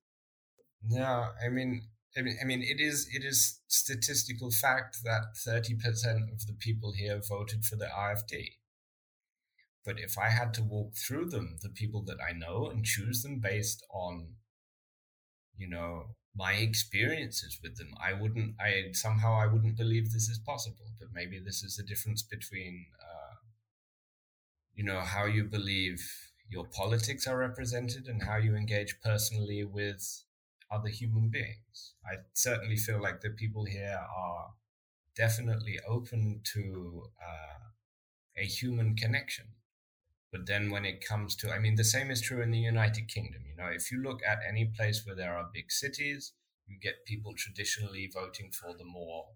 yeah 0.88 1.28
i 1.44 1.48
mean 1.48 1.82
I 2.16 2.20
mean, 2.20 2.36
I 2.42 2.44
mean, 2.44 2.62
it 2.62 2.78
is 2.78 3.08
it 3.10 3.24
is 3.24 3.60
statistical 3.68 4.50
fact 4.50 4.98
that 5.02 5.36
thirty 5.36 5.74
percent 5.74 6.30
of 6.30 6.46
the 6.46 6.52
people 6.52 6.92
here 6.92 7.20
voted 7.26 7.64
for 7.64 7.76
the 7.76 7.86
AfD. 7.86 8.58
But 9.84 9.98
if 9.98 10.18
I 10.18 10.28
had 10.28 10.54
to 10.54 10.62
walk 10.62 10.94
through 10.94 11.30
them, 11.30 11.56
the 11.62 11.70
people 11.70 12.02
that 12.04 12.18
I 12.20 12.32
know, 12.32 12.68
and 12.68 12.84
choose 12.84 13.22
them 13.22 13.40
based 13.40 13.84
on, 13.92 14.34
you 15.56 15.68
know, 15.68 16.14
my 16.36 16.52
experiences 16.52 17.58
with 17.62 17.76
them, 17.76 17.94
I 18.00 18.12
wouldn't. 18.12 18.56
I 18.60 18.92
somehow 18.92 19.34
I 19.34 19.46
wouldn't 19.46 19.76
believe 19.76 20.12
this 20.12 20.28
is 20.28 20.38
possible. 20.38 20.92
But 20.98 21.08
maybe 21.14 21.40
this 21.40 21.62
is 21.62 21.76
the 21.76 21.82
difference 21.82 22.22
between 22.22 22.86
uh, 23.00 23.11
you 24.74 24.84
know 24.84 25.00
how 25.00 25.24
you 25.24 25.44
believe 25.44 26.32
your 26.48 26.66
politics 26.66 27.26
are 27.26 27.38
represented 27.38 28.08
and 28.08 28.22
how 28.22 28.36
you 28.36 28.54
engage 28.54 29.00
personally 29.02 29.64
with 29.64 30.24
other 30.70 30.88
human 30.88 31.28
beings. 31.30 31.94
I 32.04 32.16
certainly 32.34 32.76
feel 32.76 33.00
like 33.00 33.20
the 33.20 33.30
people 33.30 33.64
here 33.64 33.98
are 34.16 34.54
definitely 35.16 35.78
open 35.86 36.40
to 36.54 37.04
uh, 37.20 37.68
a 38.36 38.44
human 38.44 38.96
connection. 38.96 39.46
But 40.32 40.46
then 40.46 40.70
when 40.70 40.84
it 40.84 41.04
comes 41.04 41.36
to, 41.36 41.52
I 41.52 41.58
mean, 41.58 41.76
the 41.76 41.84
same 41.84 42.10
is 42.10 42.22
true 42.22 42.42
in 42.42 42.50
the 42.50 42.58
United 42.58 43.08
Kingdom. 43.08 43.42
You 43.48 43.56
know, 43.56 43.70
if 43.70 43.92
you 43.92 44.02
look 44.02 44.20
at 44.26 44.40
any 44.48 44.64
place 44.64 45.04
where 45.06 45.14
there 45.14 45.36
are 45.36 45.50
big 45.52 45.70
cities, 45.70 46.32
you 46.66 46.78
get 46.80 47.04
people 47.06 47.34
traditionally 47.36 48.10
voting 48.12 48.50
for 48.50 48.74
the 48.76 48.84
more 48.84 49.26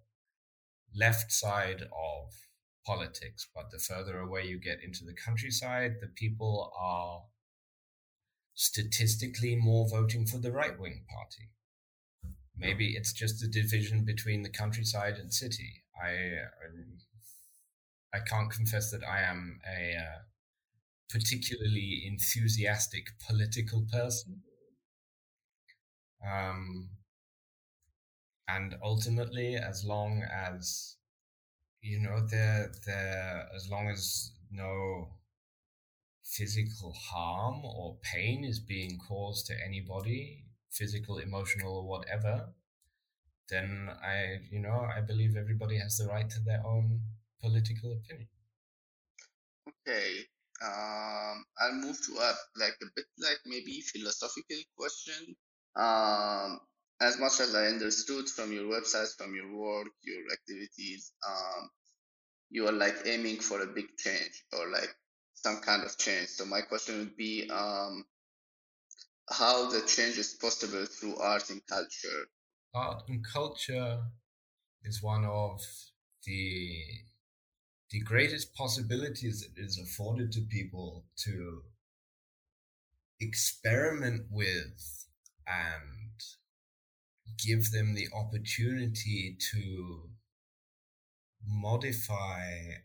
left 0.95 1.31
side 1.31 1.83
of 1.83 2.46
politics. 2.87 3.49
But 3.55 3.71
the 3.71 3.78
further 3.78 4.19
away 4.19 4.47
you 4.47 4.61
get 4.61 4.78
into 4.83 5.05
the 5.05 5.14
countryside, 5.14 5.97
the 6.00 6.07
people 6.07 6.73
are 6.78 7.25
statistically 8.55 9.57
more 9.57 9.88
voting 9.88 10.26
for 10.26 10.38
the 10.38 10.52
right 10.52 10.78
wing 10.78 11.05
party. 11.12 11.50
Maybe 12.57 12.95
it's 12.97 13.12
just 13.12 13.45
a 13.45 13.49
division 13.49 14.05
between 14.05 14.43
the 14.43 14.49
countryside 14.49 15.16
and 15.16 15.33
city. 15.33 15.83
I 16.02 16.11
I, 18.14 18.19
I 18.19 18.21
can't 18.21 18.50
confess 18.50 18.90
that 18.93 19.05
I 19.05 19.21
am 19.21 19.61
a 19.66 19.97
uh, 19.97 20.19
particularly 21.11 22.05
enthusiastic 22.07 23.09
political 23.26 23.87
person. 23.93 24.43
Um, 26.26 26.88
and 28.49 28.76
ultimately, 28.83 29.57
as 29.57 29.85
long 29.85 30.23
as 30.23 30.97
you 31.87 32.00
know, 32.00 32.21
the 32.21 32.69
the 32.85 33.47
as 33.55 33.69
long 33.71 33.88
as 33.88 34.33
no 34.50 35.09
physical 36.25 36.93
harm 36.93 37.64
or 37.64 37.97
pain 38.02 38.45
is 38.45 38.59
being 38.59 38.99
caused 38.99 39.47
to 39.47 39.55
anybody 39.64 40.43
physical, 40.71 41.19
emotional, 41.19 41.78
or 41.78 41.88
whatever, 41.88 42.49
then 43.49 43.88
I, 44.02 44.40
you 44.50 44.61
know, 44.61 44.87
I 44.95 45.00
believe 45.00 45.37
everybody 45.37 45.78
has 45.78 45.97
the 45.97 46.07
right 46.07 46.28
to 46.28 46.40
their 46.40 46.62
own 46.66 47.00
political 47.40 47.93
opinion. 47.93 48.28
Okay, 49.69 50.26
um, 50.62 51.45
I'll 51.59 51.75
move 51.75 51.97
to 52.07 52.12
a 52.19 52.35
like 52.57 52.76
a 52.83 52.87
bit 52.95 53.07
like 53.19 53.38
maybe 53.47 53.81
philosophical 53.81 54.59
question. 54.76 55.37
Um, 55.76 56.61
as 57.00 57.19
much 57.19 57.41
as 57.41 57.55
I 57.55 57.67
understood 57.67 58.29
from 58.29 58.53
your 58.53 58.65
website, 58.65 59.15
from 59.17 59.35
your 59.35 59.55
work, 59.55 59.88
your 60.03 60.23
activities, 60.33 61.12
um, 61.26 61.71
you 62.50 62.67
are 62.67 62.73
like 62.73 62.97
aiming 63.05 63.41
for 63.41 63.61
a 63.62 63.67
big 63.67 63.87
change 63.99 64.45
or 64.53 64.71
like 64.71 64.95
some 65.35 65.61
kind 65.61 65.83
of 65.85 65.97
change. 65.99 66.29
So 66.29 66.45
my 66.47 66.62
question 66.62 66.99
would 66.99 67.17
be, 67.17 67.49
um, 67.50 68.05
how 69.31 69.69
the 69.71 69.81
change 69.87 70.19
is 70.19 70.35
possible 70.41 70.87
through 70.87 71.17
art 71.17 71.50
and 71.50 71.61
culture. 71.67 72.29
Art 72.75 73.03
and 73.09 73.25
culture 73.25 74.03
is 74.85 75.03
one 75.03 75.25
of 75.25 75.61
the 76.25 76.83
the 77.91 78.00
greatest 78.00 78.53
possibilities 78.55 79.43
that 79.43 79.62
is 79.62 79.79
afforded 79.79 80.33
to 80.33 80.41
people 80.41 81.05
to 81.17 81.62
experiment 83.21 84.23
with 84.31 85.07
and 85.47 86.21
give 87.38 87.71
them 87.71 87.95
the 87.95 88.09
opportunity 88.14 89.37
to 89.52 90.11
modify 91.47 92.42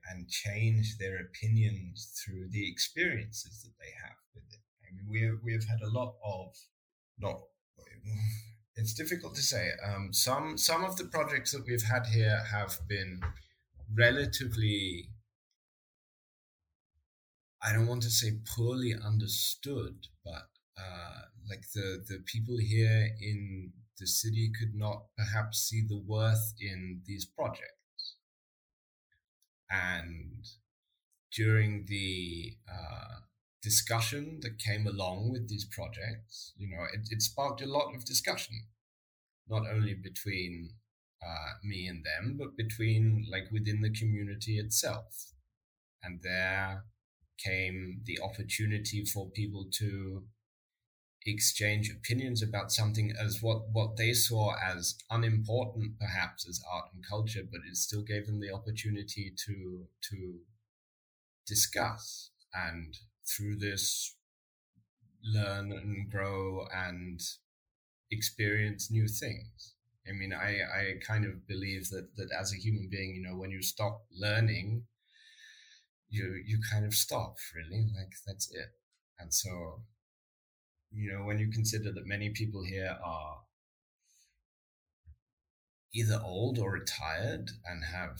and 0.09 0.29
change 0.29 0.97
their 0.97 1.17
opinions 1.19 2.13
through 2.23 2.47
the 2.49 2.69
experiences 2.69 3.63
that 3.63 3.73
they 3.79 3.91
have 4.03 4.17
with 4.35 4.43
it. 4.51 4.59
I 4.83 4.95
mean, 4.95 5.07
we 5.09 5.31
we 5.43 5.53
have 5.53 5.65
had 5.65 5.81
a 5.81 5.89
lot 5.89 6.15
of 6.23 6.55
not. 7.17 7.41
It's 8.73 8.93
difficult 8.93 9.35
to 9.35 9.41
say. 9.41 9.71
Um, 9.85 10.13
some 10.13 10.57
some 10.57 10.85
of 10.85 10.95
the 10.95 11.03
projects 11.03 11.51
that 11.51 11.65
we've 11.67 11.83
had 11.83 12.07
here 12.07 12.41
have 12.51 12.79
been 12.87 13.21
relatively 13.93 15.09
I 17.61 17.73
don't 17.73 17.87
want 17.87 18.01
to 18.03 18.09
say 18.09 18.39
poorly 18.55 18.95
understood, 18.95 20.07
but 20.23 20.49
uh, 20.77 21.21
like 21.49 21.63
the 21.73 22.03
the 22.07 22.23
people 22.25 22.57
here 22.57 23.09
in 23.21 23.73
the 24.01 24.07
city 24.07 24.51
could 24.59 24.75
not 24.75 25.05
perhaps 25.17 25.59
see 25.59 25.81
the 25.87 26.03
worth 26.05 26.53
in 26.59 27.01
these 27.05 27.25
projects, 27.25 28.17
and 29.69 30.43
during 31.33 31.85
the 31.87 32.57
uh, 32.69 33.19
discussion 33.61 34.39
that 34.41 34.59
came 34.59 34.85
along 34.85 35.31
with 35.31 35.47
these 35.47 35.65
projects, 35.65 36.51
you 36.57 36.67
know, 36.67 36.83
it, 36.93 37.07
it 37.09 37.21
sparked 37.21 37.61
a 37.61 37.65
lot 37.65 37.95
of 37.95 38.03
discussion, 38.03 38.55
not 39.47 39.63
only 39.73 39.93
between 39.93 40.71
uh, 41.23 41.53
me 41.63 41.87
and 41.87 42.03
them, 42.03 42.35
but 42.37 42.57
between 42.57 43.25
like 43.31 43.49
within 43.51 43.81
the 43.81 43.91
community 43.91 44.57
itself. 44.57 45.31
And 46.03 46.19
there 46.23 46.83
came 47.37 48.01
the 48.05 48.19
opportunity 48.23 49.05
for 49.05 49.29
people 49.29 49.67
to 49.79 50.23
exchange 51.25 51.91
opinions 51.91 52.41
about 52.41 52.71
something 52.71 53.13
as 53.19 53.41
what, 53.41 53.69
what 53.71 53.97
they 53.97 54.13
saw 54.13 54.55
as 54.55 54.95
unimportant 55.09 55.99
perhaps 55.99 56.47
as 56.47 56.61
art 56.71 56.85
and 56.93 57.05
culture, 57.07 57.43
but 57.49 57.61
it 57.69 57.77
still 57.77 58.01
gave 58.01 58.25
them 58.25 58.39
the 58.39 58.51
opportunity 58.51 59.31
to 59.45 59.85
to 60.09 60.39
discuss 61.45 62.31
and 62.53 62.97
through 63.25 63.55
this 63.57 64.15
learn 65.23 65.71
and 65.71 66.09
grow 66.09 66.67
and 66.73 67.21
experience 68.11 68.91
new 68.91 69.07
things. 69.07 69.73
I 70.07 70.11
mean, 70.13 70.33
I, 70.33 70.59
I 70.61 70.93
kind 71.05 71.25
of 71.25 71.47
believe 71.47 71.89
that, 71.89 72.15
that 72.17 72.29
as 72.37 72.51
a 72.53 72.57
human 72.57 72.89
being, 72.91 73.15
you 73.15 73.21
know, 73.21 73.37
when 73.37 73.51
you 73.51 73.61
stop 73.61 74.03
learning, 74.11 74.83
you, 76.09 76.41
you 76.45 76.59
kind 76.71 76.85
of 76.85 76.93
stop 76.93 77.37
really, 77.55 77.87
like 77.95 78.13
that's 78.25 78.51
it. 78.51 78.75
And 79.19 79.33
so, 79.33 79.83
you 80.93 81.11
know, 81.11 81.23
when 81.25 81.39
you 81.39 81.49
consider 81.49 81.91
that 81.91 82.05
many 82.07 82.29
people 82.29 82.63
here 82.63 82.97
are 83.03 83.41
either 85.93 86.19
old 86.21 86.59
or 86.59 86.71
retired 86.71 87.51
and 87.65 87.85
have 87.85 88.19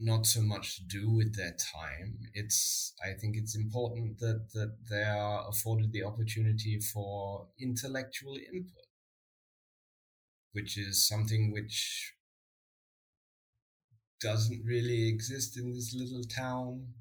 not 0.00 0.26
so 0.26 0.40
much 0.42 0.74
to 0.76 0.82
do 0.82 1.08
with 1.10 1.36
their 1.36 1.52
time. 1.52 2.18
It's 2.34 2.92
I 3.04 3.12
think 3.12 3.36
it's 3.36 3.54
important 3.54 4.18
that 4.18 4.50
that 4.54 4.78
they 4.90 5.04
are 5.04 5.48
afforded 5.48 5.92
the 5.92 6.02
opportunity 6.02 6.80
for 6.80 7.48
intellectual 7.60 8.36
input 8.36 8.86
which 10.52 10.76
is 10.78 11.06
something 11.06 11.50
which 11.52 12.14
doesn't 14.20 14.64
really 14.64 15.08
exist 15.08 15.56
in 15.56 15.72
this 15.72 15.92
little 15.94 16.22
town 16.22 16.94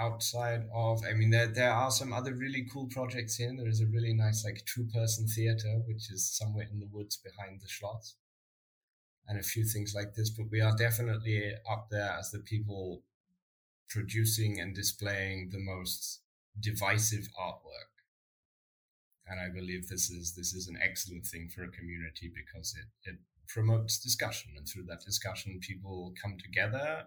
outside 0.00 0.62
of 0.72 1.02
i 1.10 1.12
mean 1.12 1.30
there 1.30 1.48
there 1.48 1.72
are 1.72 1.90
some 1.90 2.12
other 2.12 2.32
really 2.32 2.66
cool 2.72 2.86
projects 2.86 3.36
here. 3.36 3.52
There 3.56 3.68
is 3.68 3.80
a 3.80 3.86
really 3.86 4.14
nice 4.14 4.44
like 4.44 4.64
two 4.64 4.86
person 4.94 5.26
theater 5.26 5.80
which 5.86 6.10
is 6.10 6.30
somewhere 6.30 6.68
in 6.70 6.78
the 6.78 6.88
woods 6.92 7.16
behind 7.16 7.60
the 7.60 7.68
schloss 7.68 8.14
and 9.26 9.38
a 9.38 9.42
few 9.42 9.64
things 9.64 9.94
like 9.94 10.14
this 10.14 10.30
but 10.30 10.50
we 10.50 10.60
are 10.60 10.76
definitely 10.76 11.52
up 11.70 11.88
there 11.90 12.16
as 12.18 12.30
the 12.30 12.38
people 12.38 13.02
producing 13.88 14.60
and 14.60 14.74
displaying 14.74 15.48
the 15.50 15.58
most 15.58 16.20
divisive 16.60 17.28
artwork. 17.40 17.92
And 19.26 19.40
I 19.40 19.48
believe 19.52 19.88
this 19.88 20.10
is 20.10 20.34
this 20.34 20.54
is 20.54 20.68
an 20.68 20.78
excellent 20.82 21.26
thing 21.26 21.48
for 21.54 21.62
a 21.62 21.70
community 21.70 22.30
because 22.34 22.74
it, 22.76 23.10
it 23.10 23.16
promotes 23.46 23.98
discussion, 23.98 24.52
and 24.56 24.66
through 24.66 24.84
that 24.84 25.04
discussion, 25.04 25.60
people 25.60 26.14
come 26.20 26.36
together 26.38 27.04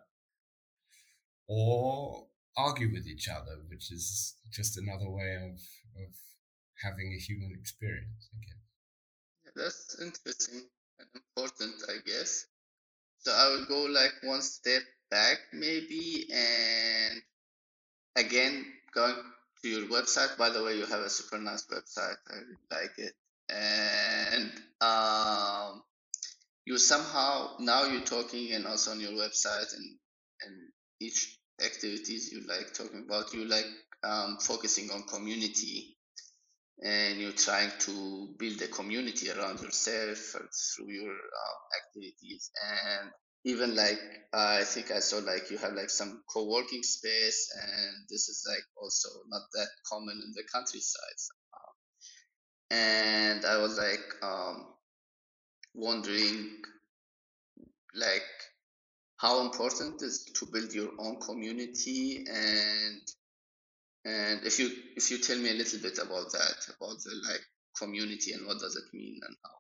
or 1.47 2.27
argue 2.57 2.91
with 2.91 3.07
each 3.07 3.27
other, 3.29 3.57
which 3.69 3.91
is 3.91 4.35
just 4.51 4.77
another 4.77 5.09
way 5.09 5.35
of 5.35 5.59
of 6.03 6.11
having 6.83 7.13
a 7.13 7.19
human 7.19 7.55
experience. 7.59 8.29
I 8.33 8.39
guess. 8.45 8.61
Yeah, 9.45 9.51
that's 9.55 10.01
interesting 10.01 10.69
and 10.99 11.09
important, 11.15 11.75
I 11.87 11.97
guess. 12.05 12.45
So 13.19 13.31
I 13.31 13.49
will 13.49 13.65
go 13.65 13.91
like 13.91 14.13
one 14.23 14.41
step 14.41 14.81
back, 15.09 15.37
maybe, 15.53 16.27
and 16.33 17.21
again 18.17 18.65
going 18.93 19.15
to 19.61 19.69
your 19.69 19.87
website. 19.89 20.37
By 20.37 20.49
the 20.49 20.63
way, 20.63 20.77
you 20.77 20.85
have 20.85 21.01
a 21.01 21.09
super 21.09 21.37
nice 21.37 21.65
website. 21.67 22.17
I 22.29 22.35
really 22.35 22.57
like 22.71 22.97
it. 22.97 23.13
And 23.49 24.51
um, 24.81 25.83
you 26.65 26.77
somehow 26.77 27.55
now 27.59 27.85
you're 27.85 28.01
talking 28.01 28.53
and 28.53 28.65
also 28.65 28.91
on 28.91 28.99
your 28.99 29.11
website 29.11 29.75
and 29.75 29.97
and 30.43 30.55
each 30.99 31.37
activities 31.63 32.31
you 32.31 32.41
like 32.47 32.73
talking 32.73 33.05
about 33.07 33.33
you 33.33 33.45
like 33.45 33.65
um, 34.03 34.37
focusing 34.41 34.89
on 34.91 35.03
community 35.03 35.95
and 36.83 37.19
you're 37.19 37.31
trying 37.33 37.71
to 37.79 38.29
build 38.39 38.61
a 38.61 38.67
community 38.67 39.29
around 39.29 39.61
yourself 39.61 40.17
through 40.17 40.89
your 40.91 41.11
um, 41.11 41.59
activities 41.83 42.51
and 42.69 43.11
even 43.43 43.75
like 43.75 43.99
uh, 44.33 44.57
I 44.61 44.63
think 44.63 44.91
I 44.91 44.99
saw 44.99 45.17
like 45.17 45.49
you 45.49 45.57
have 45.57 45.73
like 45.73 45.89
some 45.89 46.21
co-working 46.31 46.83
space, 46.83 47.49
and 47.59 48.05
this 48.09 48.29
is 48.29 48.45
like 48.47 48.63
also 48.81 49.09
not 49.29 49.41
that 49.53 49.67
common 49.91 50.21
in 50.23 50.31
the 50.35 50.43
countryside. 50.53 51.17
And 52.69 53.45
I 53.45 53.57
was 53.57 53.77
like 53.77 54.23
um, 54.23 54.67
wondering, 55.73 56.49
like, 57.95 58.23
how 59.21 59.41
important 59.41 60.01
is 60.01 60.25
to 60.33 60.45
build 60.47 60.73
your 60.73 60.89
own 60.99 61.19
community, 61.19 62.25
and 62.27 63.01
and 64.05 64.45
if 64.45 64.59
you 64.59 64.69
if 64.95 65.11
you 65.11 65.19
tell 65.19 65.37
me 65.37 65.51
a 65.51 65.53
little 65.53 65.79
bit 65.79 65.97
about 65.97 66.31
that, 66.31 66.59
about 66.75 66.97
the 67.03 67.13
like 67.29 67.45
community 67.77 68.33
and 68.33 68.47
what 68.47 68.59
does 68.59 68.75
it 68.75 68.97
mean, 68.97 69.19
and 69.27 69.35
how 69.43 69.57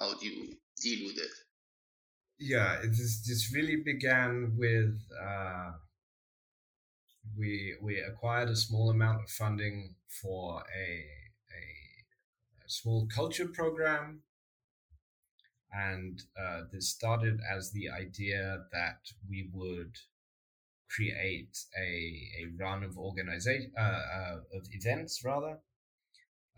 how 0.00 0.18
do 0.18 0.26
you 0.26 0.54
deal 0.82 1.06
with 1.08 1.18
it? 1.18 1.32
yeah, 2.40 2.80
this 2.82 3.22
this 3.26 3.52
really 3.54 3.76
began 3.76 4.54
with 4.56 4.98
uh, 5.22 5.72
we 7.38 7.76
we 7.82 8.00
acquired 8.00 8.48
a 8.48 8.56
small 8.56 8.90
amount 8.90 9.22
of 9.22 9.30
funding 9.30 9.94
for 10.08 10.62
a, 10.74 10.88
a, 10.88 12.64
a 12.64 12.68
small 12.68 13.06
culture 13.14 13.48
program, 13.48 14.22
and 15.72 16.22
uh, 16.38 16.62
this 16.72 16.88
started 16.88 17.40
as 17.54 17.70
the 17.70 17.88
idea 17.88 18.64
that 18.72 19.00
we 19.28 19.48
would 19.52 19.96
create 20.90 21.56
a, 21.78 22.28
a 22.42 22.46
run 22.58 22.82
of 22.82 22.98
organization 22.98 23.72
uh, 23.78 23.82
uh, 23.82 24.36
of 24.54 24.66
events 24.72 25.22
rather, 25.24 25.58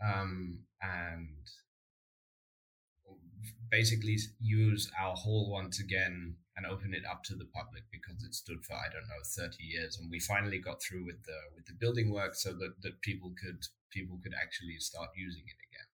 um, 0.03 0.59
and 0.81 1.37
basically 3.69 4.17
use 4.39 4.89
our 4.99 5.15
hall 5.15 5.49
once 5.49 5.79
again 5.79 6.35
and 6.55 6.65
open 6.65 6.93
it 6.93 7.03
up 7.09 7.23
to 7.23 7.35
the 7.35 7.45
public 7.45 7.83
because 7.91 8.23
it 8.23 8.33
stood 8.33 8.63
for 8.63 8.73
I 8.73 8.89
don't 8.91 9.07
know 9.09 9.23
30 9.23 9.63
years. 9.63 9.97
And 9.97 10.09
we 10.09 10.19
finally 10.19 10.59
got 10.59 10.81
through 10.81 11.05
with 11.05 11.23
the 11.23 11.37
with 11.55 11.65
the 11.65 11.73
building 11.73 12.11
work 12.11 12.35
so 12.35 12.53
that, 12.53 12.73
that 12.81 13.01
people 13.01 13.33
could 13.41 13.65
people 13.91 14.19
could 14.23 14.33
actually 14.39 14.77
start 14.79 15.09
using 15.15 15.43
it 15.45 15.61
again. 15.69 15.89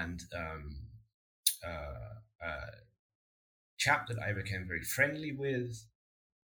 And 0.00 0.20
um, 0.34 0.76
uh, 1.64 2.46
a 2.46 2.52
chap 3.78 4.06
that 4.08 4.18
I 4.18 4.32
became 4.32 4.66
very 4.66 4.82
friendly 4.82 5.32
with 5.32 5.84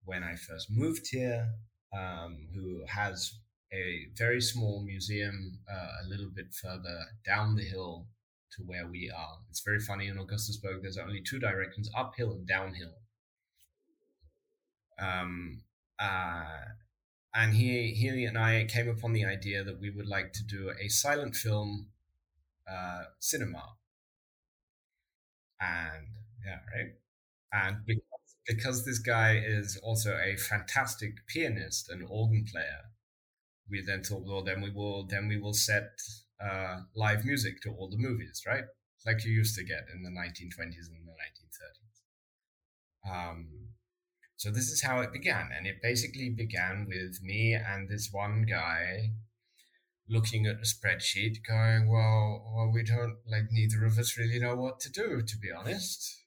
when 0.05 0.23
I 0.23 0.35
first 0.35 0.69
moved 0.69 1.07
here, 1.11 1.49
um, 1.93 2.47
who 2.53 2.83
has 2.87 3.33
a 3.71 4.07
very 4.15 4.41
small 4.41 4.83
museum 4.83 5.59
uh, 5.71 6.05
a 6.05 6.07
little 6.07 6.29
bit 6.33 6.53
further 6.53 6.99
down 7.25 7.55
the 7.55 7.63
hill 7.63 8.07
to 8.55 8.63
where 8.63 8.87
we 8.87 9.11
are. 9.15 9.37
It's 9.49 9.61
very 9.61 9.79
funny 9.79 10.07
in 10.07 10.17
Augustusburg. 10.17 10.81
There's 10.81 10.97
only 10.97 11.21
two 11.21 11.39
directions: 11.39 11.89
uphill 11.95 12.31
and 12.33 12.47
downhill. 12.47 12.93
Um, 14.99 15.63
uh, 15.99 16.45
and 17.33 17.53
he, 17.55 17.93
he 17.93 18.25
and 18.25 18.37
I 18.37 18.65
came 18.65 18.87
upon 18.87 19.13
the 19.13 19.25
idea 19.25 19.63
that 19.63 19.79
we 19.79 19.89
would 19.89 20.07
like 20.07 20.33
to 20.33 20.43
do 20.43 20.71
a 20.79 20.87
silent 20.87 21.35
film 21.35 21.87
uh, 22.69 23.03
cinema. 23.19 23.63
And 25.63 26.07
yeah, 26.45 26.59
right. 26.75 26.91
And 27.53 27.77
because, 27.85 28.35
because 28.47 28.85
this 28.85 28.99
guy 28.99 29.37
is 29.37 29.77
also 29.83 30.17
a 30.17 30.35
fantastic 30.37 31.25
pianist 31.27 31.89
and 31.89 32.05
organ 32.09 32.45
player, 32.51 32.81
we 33.69 33.81
then 33.81 34.03
thought, 34.03 34.23
well, 34.25 34.43
then 34.43 34.61
we 34.61 34.69
will 34.69 35.05
then 35.05 35.27
we 35.27 35.37
will 35.39 35.53
set 35.53 35.91
uh, 36.43 36.81
live 36.95 37.25
music 37.25 37.61
to 37.61 37.69
all 37.71 37.89
the 37.89 37.97
movies, 37.97 38.43
right? 38.47 38.65
Like 39.05 39.25
you 39.25 39.31
used 39.31 39.55
to 39.57 39.63
get 39.63 39.85
in 39.93 40.03
the 40.03 40.09
1920s 40.09 40.89
and 40.89 41.07
the 41.07 41.13
1930s. 41.13 42.01
Um, 43.09 43.47
so 44.37 44.51
this 44.51 44.71
is 44.71 44.83
how 44.83 44.99
it 45.01 45.13
began, 45.13 45.49
and 45.55 45.67
it 45.67 45.81
basically 45.81 46.29
began 46.29 46.85
with 46.87 47.21
me 47.23 47.53
and 47.53 47.87
this 47.89 48.09
one 48.11 48.43
guy 48.43 49.11
looking 50.07 50.45
at 50.45 50.57
a 50.57 50.65
spreadsheet, 50.65 51.45
going, 51.47 51.89
"Well, 51.89 52.51
well, 52.53 52.71
we 52.71 52.83
don't 52.83 53.17
like 53.25 53.51
neither 53.51 53.85
of 53.85 53.97
us 53.97 54.17
really 54.17 54.39
know 54.39 54.55
what 54.55 54.79
to 54.81 54.89
do, 54.91 55.21
to 55.21 55.37
be 55.37 55.51
honest." 55.51 56.25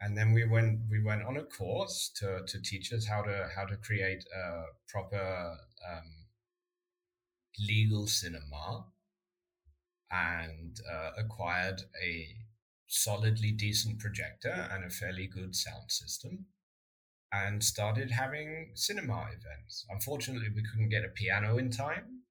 And 0.00 0.16
then 0.16 0.32
we 0.32 0.44
went 0.44 0.88
we 0.90 1.02
went 1.02 1.22
on 1.22 1.36
a 1.36 1.44
course 1.44 2.10
to 2.16 2.42
to 2.46 2.60
teach 2.60 2.92
us 2.92 3.06
how 3.06 3.22
to 3.22 3.50
how 3.54 3.66
to 3.66 3.76
create 3.76 4.24
a 4.34 4.64
proper 4.88 5.58
um, 5.90 6.26
legal 7.58 8.06
cinema, 8.06 8.86
and 10.10 10.80
uh, 10.90 11.10
acquired 11.18 11.82
a 12.02 12.36
solidly 12.86 13.52
decent 13.52 13.98
projector 14.00 14.68
and 14.72 14.84
a 14.84 14.90
fairly 14.90 15.26
good 15.26 15.54
sound 15.54 15.90
system 15.90 16.46
and 17.32 17.62
started 17.62 18.10
having 18.10 18.72
cinema 18.74 19.28
events. 19.28 19.86
Unfortunately, 19.88 20.48
we 20.54 20.62
couldn't 20.62 20.88
get 20.88 21.04
a 21.04 21.08
piano 21.08 21.58
in 21.58 21.70
time, 21.70 22.22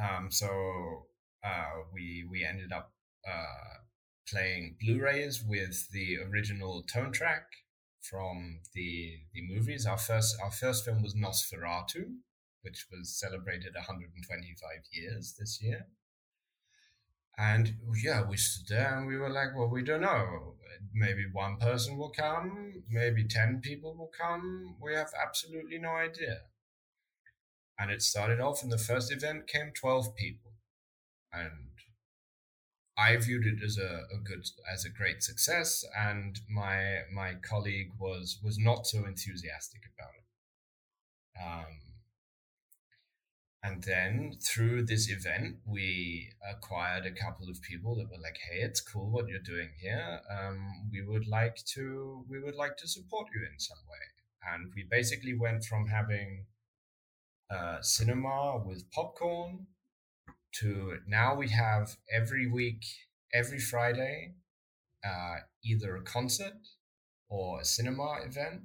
um, 0.00 0.30
so 0.30 1.06
uh, 1.44 1.82
we 1.92 2.26
we 2.30 2.44
ended 2.44 2.72
up 2.72 2.92
uh, 3.28 3.82
playing 4.28 4.76
Blu-rays 4.80 5.42
with 5.46 5.90
the 5.90 6.18
original 6.18 6.82
tone 6.82 7.12
track 7.12 7.46
from 8.00 8.60
the 8.74 9.18
the 9.32 9.42
movies. 9.46 9.86
Our 9.86 9.98
first 9.98 10.36
our 10.42 10.50
first 10.50 10.84
film 10.84 11.02
was 11.02 11.14
Nosferatu, 11.14 12.16
which 12.62 12.86
was 12.90 13.18
celebrated 13.18 13.74
125 13.74 14.68
years 14.92 15.34
this 15.38 15.60
year. 15.62 15.86
And 17.38 17.76
yeah, 18.02 18.22
we 18.28 18.36
stood 18.36 18.68
there 18.68 18.98
and 18.98 19.06
we 19.06 19.16
were 19.16 19.30
like, 19.30 19.56
well, 19.56 19.68
we 19.68 19.82
don't 19.82 20.02
know. 20.02 20.54
Maybe 20.92 21.24
one 21.32 21.56
person 21.56 21.96
will 21.96 22.10
come, 22.10 22.82
maybe 22.90 23.24
10 23.24 23.60
people 23.62 23.96
will 23.96 24.10
come. 24.16 24.76
We 24.80 24.94
have 24.94 25.12
absolutely 25.20 25.78
no 25.78 25.90
idea. 25.90 26.42
And 27.78 27.90
it 27.90 28.02
started 28.02 28.40
off, 28.40 28.62
and 28.62 28.70
the 28.70 28.78
first 28.78 29.12
event 29.12 29.46
came 29.48 29.72
12 29.74 30.14
people. 30.14 30.52
And 31.32 31.70
I 32.96 33.16
viewed 33.16 33.46
it 33.46 33.62
as 33.64 33.78
a, 33.78 34.02
a 34.14 34.18
good, 34.22 34.46
as 34.72 34.84
a 34.84 34.90
great 34.90 35.22
success. 35.22 35.84
And 35.98 36.40
my, 36.48 37.00
my 37.12 37.34
colleague 37.34 37.92
was, 37.98 38.38
was 38.42 38.58
not 38.58 38.86
so 38.86 39.04
enthusiastic 39.04 39.82
about 39.96 40.12
it. 40.14 40.22
Um, 41.42 41.92
and 43.64 43.84
then 43.84 44.38
through 44.40 44.86
this 44.86 45.08
event, 45.08 45.58
we 45.64 46.32
acquired 46.50 47.06
a 47.06 47.12
couple 47.12 47.48
of 47.48 47.62
people 47.62 47.94
that 47.94 48.10
were 48.10 48.20
like, 48.20 48.36
"Hey, 48.50 48.60
it's 48.60 48.80
cool 48.80 49.08
what 49.10 49.28
you're 49.28 49.38
doing 49.38 49.70
here. 49.80 50.20
Um, 50.28 50.88
we 50.90 51.00
would 51.00 51.28
like 51.28 51.56
to 51.74 52.24
we 52.28 52.40
would 52.40 52.56
like 52.56 52.76
to 52.78 52.88
support 52.88 53.28
you 53.32 53.46
in 53.46 53.60
some 53.60 53.78
way." 53.88 54.52
And 54.52 54.72
we 54.74 54.82
basically 54.82 55.34
went 55.38 55.64
from 55.64 55.86
having 55.86 56.46
uh, 57.52 57.80
cinema 57.82 58.62
with 58.64 58.90
popcorn 58.90 59.66
to 60.60 60.98
now 61.06 61.34
we 61.34 61.48
have 61.48 61.96
every 62.12 62.46
week, 62.46 62.84
every 63.32 63.58
Friday, 63.58 64.34
uh, 65.04 65.36
either 65.64 65.96
a 65.96 66.02
concert 66.02 66.68
or 67.28 67.60
a 67.60 67.64
cinema 67.64 68.18
event. 68.24 68.62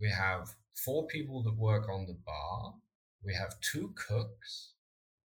We 0.00 0.10
have 0.10 0.54
four 0.74 1.06
people 1.06 1.42
that 1.42 1.56
work 1.56 1.88
on 1.88 2.06
the 2.06 2.18
bar 2.24 2.74
we 3.24 3.34
have 3.34 3.60
two 3.60 3.92
cooks 3.96 4.72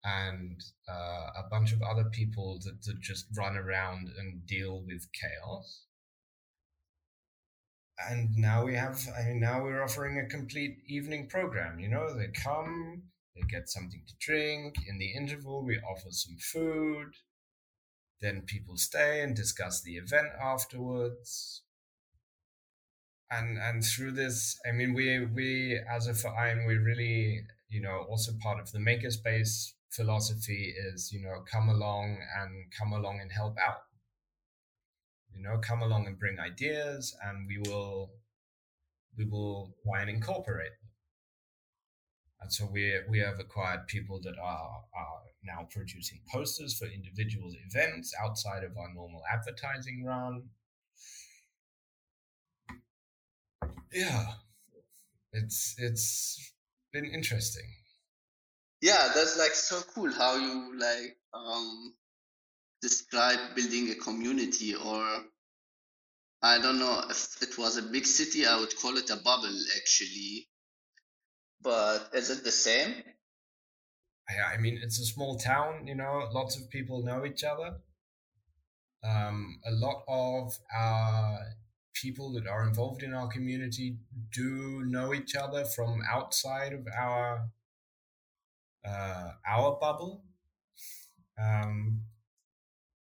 and 0.04 0.64
uh, 0.90 1.30
a 1.36 1.44
bunch 1.50 1.74
of 1.74 1.82
other 1.82 2.06
people 2.06 2.60
that, 2.64 2.82
that 2.84 3.00
just 3.00 3.26
run 3.36 3.58
around 3.58 4.10
and 4.18 4.46
deal 4.46 4.84
with 4.86 5.08
chaos. 5.14 5.86
And 8.10 8.36
now 8.36 8.66
we 8.66 8.76
have, 8.76 9.00
I 9.18 9.28
mean, 9.28 9.40
now 9.40 9.62
we're 9.64 9.84
offering 9.84 10.18
a 10.18 10.30
complete 10.30 10.78
evening 10.88 11.28
program. 11.28 11.80
You 11.80 11.90
know, 11.90 12.18
they 12.18 12.28
come, 12.28 13.04
they 13.36 13.42
get 13.42 13.70
something 13.70 14.02
to 14.08 14.14
drink. 14.20 14.76
In 14.88 14.98
the 14.98 15.14
interval, 15.14 15.64
we 15.64 15.78
offer 15.78 16.10
some 16.12 16.38
food. 16.40 17.14
Then 18.22 18.42
people 18.42 18.78
stay 18.78 19.22
and 19.22 19.36
discuss 19.36 19.82
the 19.82 19.98
event 19.98 20.30
afterwards 20.42 21.64
and 23.34 23.58
and 23.58 23.82
through 23.82 24.12
this 24.12 24.60
i 24.68 24.74
mean 24.74 24.94
we 24.94 25.26
we 25.26 25.80
as 25.90 26.06
a 26.06 26.12
verein 26.12 26.66
we 26.68 26.76
really 26.76 27.42
you 27.72 27.82
know, 27.82 28.06
also 28.10 28.34
part 28.42 28.60
of 28.60 28.72
the 28.72 28.80
makerspace 28.80 29.72
philosophy 29.90 30.74
is, 30.94 31.12
you 31.12 31.22
know, 31.22 31.44
come 31.50 31.70
along 31.70 32.18
and 32.40 32.66
come 32.78 32.92
along 32.92 33.20
and 33.22 33.32
help 33.32 33.56
out. 33.58 33.84
You 35.36 35.44
know, 35.44 35.58
come 35.58 35.82
along 35.82 36.08
and 36.08 36.20
bring 36.20 36.40
ideas 36.40 37.16
and 37.24 37.48
we 37.48 37.58
will 37.70 38.12
we 39.18 39.26
will 39.26 39.76
try 39.84 40.02
and 40.02 40.10
incorporate 40.10 40.72
them. 40.72 40.90
And 42.42 42.54
so 42.54 42.66
we 42.72 43.00
we 43.10 43.20
have 43.20 43.40
acquired 43.40 43.88
people 43.88 44.20
that 44.22 44.38
are 44.38 44.84
are 44.94 45.22
now 45.44 45.68
producing 45.72 46.22
posters 46.32 46.78
for 46.78 46.86
individual 46.86 47.52
events 47.68 48.14
outside 48.24 48.64
of 48.64 48.78
our 48.78 48.94
normal 48.94 49.22
advertising 49.32 50.04
run. 50.06 50.50
Yeah. 53.92 54.26
It's 55.34 55.76
it's 55.78 56.54
been 56.92 57.06
interesting. 57.06 57.76
Yeah, 58.82 59.12
that's 59.14 59.38
like 59.38 59.54
so 59.54 59.82
cool 59.94 60.12
how 60.12 60.36
you 60.36 60.78
like 60.78 61.18
um 61.34 61.94
describe 62.82 63.56
building 63.56 63.90
a 63.92 63.96
community 63.96 64.74
or 64.76 65.04
I 66.44 66.60
don't 66.60 66.80
know 66.80 67.04
if 67.10 67.42
it 67.42 67.58
was 67.58 67.78
a 67.78 67.84
big 67.84 68.06
city, 68.06 68.46
I 68.46 68.60
would 68.60 68.76
call 68.78 68.98
it 68.98 69.10
a 69.12 69.18
bubble 69.18 69.60
actually. 69.78 70.48
But 71.62 72.10
is 72.14 72.32
it 72.32 72.44
the 72.44 72.52
same? 72.52 72.96
Yeah, 74.30 74.48
I 74.52 74.58
mean, 74.58 74.80
it's 74.82 75.00
a 75.00 75.06
small 75.06 75.38
town, 75.38 75.86
you 75.86 75.96
know, 75.96 76.28
lots 76.32 76.58
of 76.58 76.70
people 76.70 77.04
know 77.04 77.26
each 77.26 77.44
other. 77.44 77.76
Um, 79.04 79.60
a 79.66 79.72
lot 79.72 80.04
of 80.08 80.58
our 80.76 81.40
people 81.94 82.32
that 82.34 82.48
are 82.48 82.68
involved 82.68 83.04
in 83.04 83.14
our 83.14 83.28
community 83.28 83.98
do 84.34 84.84
know 84.86 85.14
each 85.14 85.36
other 85.36 85.66
from 85.66 86.02
outside 86.10 86.74
of 86.74 86.88
our 86.98 87.50
uh, 88.88 89.32
our 89.48 89.78
bubble. 89.80 90.24
Um, 91.40 92.02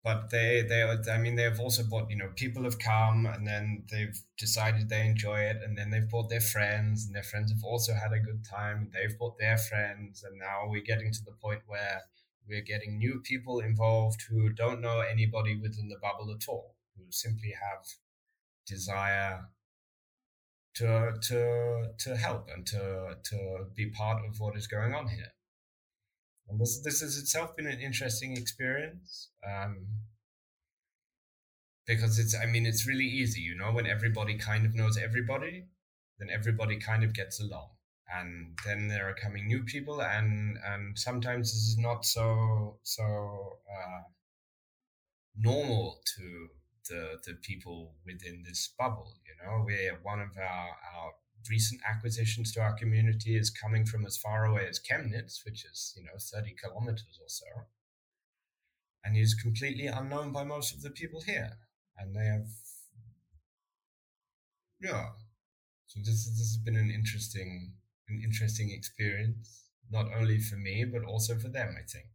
but 0.02 0.30
they 0.30 0.62
they 0.62 0.82
I 1.10 1.18
mean 1.18 1.36
they've 1.36 1.60
also 1.60 1.82
bought 1.84 2.10
you 2.10 2.16
know 2.16 2.30
people 2.34 2.64
have 2.64 2.78
come 2.78 3.26
and 3.26 3.46
then 3.46 3.84
they've 3.90 4.18
decided 4.38 4.88
they 4.88 5.06
enjoy 5.06 5.40
it 5.40 5.58
and 5.62 5.76
then 5.76 5.90
they've 5.90 6.08
bought 6.08 6.30
their 6.30 6.40
friends 6.40 7.06
and 7.06 7.14
their 7.14 7.22
friends 7.22 7.52
have 7.52 7.64
also 7.64 7.92
had 7.94 8.12
a 8.12 8.18
good 8.18 8.44
time 8.44 8.78
and 8.78 8.92
they've 8.92 9.18
bought 9.18 9.38
their 9.38 9.58
friends 9.58 10.24
and 10.24 10.38
now 10.38 10.62
we're 10.66 10.82
getting 10.82 11.12
to 11.12 11.24
the 11.24 11.32
point 11.32 11.60
where 11.66 12.02
we're 12.48 12.62
getting 12.62 12.98
new 12.98 13.20
people 13.22 13.60
involved 13.60 14.22
who 14.28 14.50
don't 14.50 14.80
know 14.80 15.00
anybody 15.00 15.56
within 15.56 15.88
the 15.88 15.98
bubble 16.00 16.32
at 16.32 16.48
all 16.48 16.76
who 16.96 17.04
simply 17.10 17.52
have 17.52 17.84
desire 18.66 19.48
to 20.74 21.12
to 21.20 21.92
to 21.98 22.16
help 22.16 22.48
and 22.54 22.66
to 22.66 23.16
to 23.22 23.66
be 23.74 23.90
part 23.90 24.24
of 24.24 24.40
what 24.40 24.56
is 24.56 24.66
going 24.66 24.94
on 24.94 25.08
here. 25.08 25.32
And 26.50 26.60
this 26.60 26.80
this 26.82 27.00
has 27.00 27.16
itself 27.16 27.56
been 27.56 27.66
an 27.66 27.80
interesting 27.80 28.36
experience. 28.36 29.30
Um, 29.48 29.86
because 31.86 32.18
it's 32.18 32.34
I 32.36 32.46
mean 32.46 32.66
it's 32.66 32.86
really 32.86 33.04
easy, 33.04 33.40
you 33.40 33.56
know, 33.56 33.72
when 33.72 33.86
everybody 33.86 34.36
kind 34.36 34.66
of 34.66 34.74
knows 34.74 34.96
everybody, 34.96 35.66
then 36.18 36.28
everybody 36.30 36.78
kind 36.78 37.02
of 37.04 37.14
gets 37.14 37.40
along. 37.40 37.70
And 38.12 38.58
then 38.66 38.88
there 38.88 39.08
are 39.08 39.14
coming 39.14 39.46
new 39.46 39.62
people 39.62 40.02
and 40.02 40.58
and 40.64 40.98
sometimes 40.98 41.52
this 41.52 41.62
is 41.70 41.78
not 41.78 42.04
so 42.04 42.78
so 42.82 43.58
uh, 43.76 44.02
normal 45.36 46.00
to 46.16 46.48
the 46.88 47.18
the 47.26 47.34
people 47.42 47.94
within 48.06 48.42
this 48.46 48.72
bubble. 48.78 49.14
You 49.26 49.34
know, 49.40 49.64
where 49.64 49.98
one 50.02 50.20
of 50.20 50.36
our 50.38 50.68
our 50.94 51.12
recent 51.48 51.80
acquisitions 51.88 52.52
to 52.52 52.60
our 52.60 52.74
community 52.74 53.36
is 53.36 53.50
coming 53.50 53.86
from 53.86 54.04
as 54.04 54.18
far 54.18 54.44
away 54.44 54.66
as 54.68 54.80
Chemnitz, 54.80 55.44
which 55.44 55.64
is 55.64 55.94
you 55.96 56.04
know 56.04 56.18
thirty 56.18 56.54
kilometers 56.62 57.18
or 57.20 57.28
so, 57.28 57.46
and 59.04 59.16
is 59.16 59.34
completely 59.34 59.86
unknown 59.86 60.32
by 60.32 60.44
most 60.44 60.74
of 60.74 60.82
the 60.82 60.90
people 60.90 61.22
here, 61.22 61.52
and 61.96 62.14
they 62.14 62.24
have 62.24 62.46
yeah. 64.80 65.08
So 65.86 66.00
this 66.00 66.28
this 66.28 66.38
has 66.38 66.58
been 66.64 66.76
an 66.76 66.90
interesting 66.90 67.72
an 68.08 68.22
interesting 68.24 68.70
experience, 68.70 69.64
not 69.90 70.06
only 70.14 70.38
for 70.38 70.56
me 70.56 70.84
but 70.84 71.04
also 71.04 71.36
for 71.38 71.48
them. 71.48 71.76
I 71.78 71.82
think. 71.90 72.06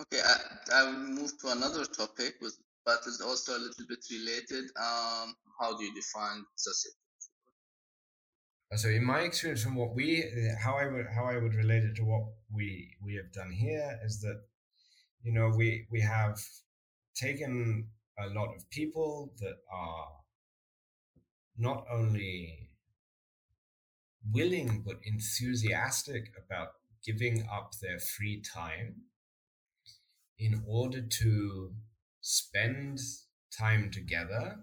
Okay, 0.00 0.20
I, 0.20 0.36
I 0.74 0.84
will 0.84 0.98
move 0.98 1.38
to 1.38 1.52
another 1.52 1.84
topic, 1.84 2.34
with, 2.40 2.56
but 2.84 2.98
it's 3.06 3.20
also 3.20 3.52
a 3.52 3.62
little 3.62 3.86
bit 3.88 4.04
related. 4.10 4.64
Um, 4.76 5.36
how 5.60 5.76
do 5.76 5.84
you 5.84 5.94
define 5.94 6.44
socioculture? 6.58 7.03
So, 8.76 8.88
in 8.88 9.04
my 9.04 9.20
experience, 9.20 9.62
from 9.62 9.76
what 9.76 9.94
we, 9.94 10.24
how 10.58 10.76
I 10.76 10.86
would, 10.88 11.06
how 11.14 11.26
I 11.26 11.36
would 11.36 11.54
relate 11.54 11.84
it 11.84 11.96
to 11.96 12.04
what 12.04 12.24
we 12.52 12.96
we 13.02 13.14
have 13.16 13.32
done 13.32 13.52
here 13.52 13.98
is 14.04 14.20
that, 14.20 14.42
you 15.22 15.32
know, 15.32 15.48
we 15.56 15.86
we 15.90 16.00
have 16.00 16.38
taken 17.14 17.88
a 18.18 18.28
lot 18.28 18.54
of 18.54 18.68
people 18.70 19.32
that 19.38 19.56
are 19.72 20.08
not 21.56 21.84
only 21.90 22.70
willing 24.32 24.82
but 24.84 24.96
enthusiastic 25.04 26.32
about 26.44 26.68
giving 27.04 27.46
up 27.52 27.72
their 27.80 27.98
free 27.98 28.40
time 28.40 29.02
in 30.38 30.64
order 30.66 31.02
to 31.02 31.72
spend 32.20 32.98
time 33.56 33.90
together 33.90 34.56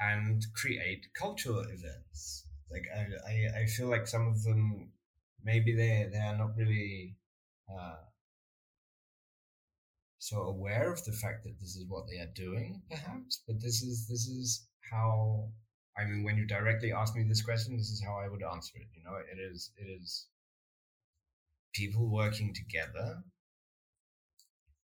and 0.00 0.46
create 0.54 1.08
cultural 1.14 1.60
events. 1.60 2.46
Like 2.72 2.86
I, 2.94 3.30
I, 3.30 3.60
I 3.62 3.66
feel 3.66 3.88
like 3.88 4.06
some 4.06 4.26
of 4.28 4.42
them 4.42 4.92
maybe 5.44 5.74
they 5.74 6.08
they 6.10 6.18
are 6.18 6.36
not 6.36 6.56
really 6.56 7.16
uh, 7.70 7.96
so 10.18 10.42
aware 10.42 10.92
of 10.92 11.04
the 11.04 11.12
fact 11.12 11.44
that 11.44 11.58
this 11.60 11.76
is 11.76 11.84
what 11.88 12.06
they 12.08 12.18
are 12.18 12.32
doing, 12.34 12.82
perhaps. 12.90 13.42
But 13.46 13.60
this 13.60 13.82
is 13.82 14.06
this 14.08 14.26
is 14.26 14.66
how 14.90 15.50
I 15.98 16.04
mean, 16.04 16.22
when 16.22 16.36
you 16.38 16.46
directly 16.46 16.92
ask 16.92 17.14
me 17.14 17.24
this 17.24 17.42
question, 17.42 17.76
this 17.76 17.90
is 17.90 18.02
how 18.02 18.18
I 18.18 18.28
would 18.28 18.42
answer 18.42 18.78
it. 18.78 18.88
You 18.94 19.04
know, 19.04 19.16
it 19.16 19.38
is 19.38 19.70
it 19.76 19.84
is 19.84 20.26
people 21.74 22.08
working 22.08 22.54
together 22.54 23.22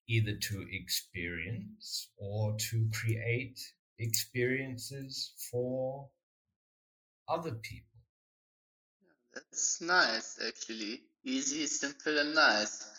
either 0.07 0.35
to 0.35 0.65
experience 0.71 2.09
or 2.17 2.55
to 2.57 2.89
create 2.93 3.59
experiences 3.97 5.33
for 5.51 6.09
other 7.27 7.51
people. 7.51 7.99
That's 9.33 9.81
nice, 9.81 10.39
actually. 10.47 11.01
Easy, 11.23 11.67
simple, 11.67 12.17
and 12.17 12.35
nice. 12.35 12.91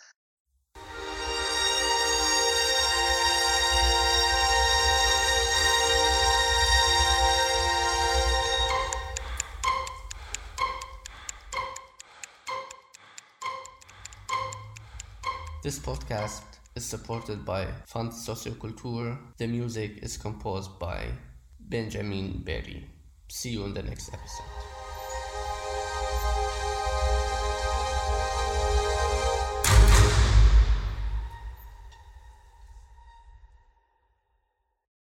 This 15.63 15.79
podcast 15.81 16.43
is 16.77 16.85
supported 16.85 17.45
by 17.45 17.67
Fund 17.87 18.13
Socioculture. 18.13 19.19
The 19.39 19.47
music 19.49 19.99
is 20.03 20.17
composed 20.17 20.79
by 20.79 21.09
Benjamin 21.59 22.43
Berry. 22.45 22.96
See 23.29 23.51
you 23.51 23.65
in 23.65 23.75
the 23.75 23.83
next 23.83 24.13
episode. 24.13 24.66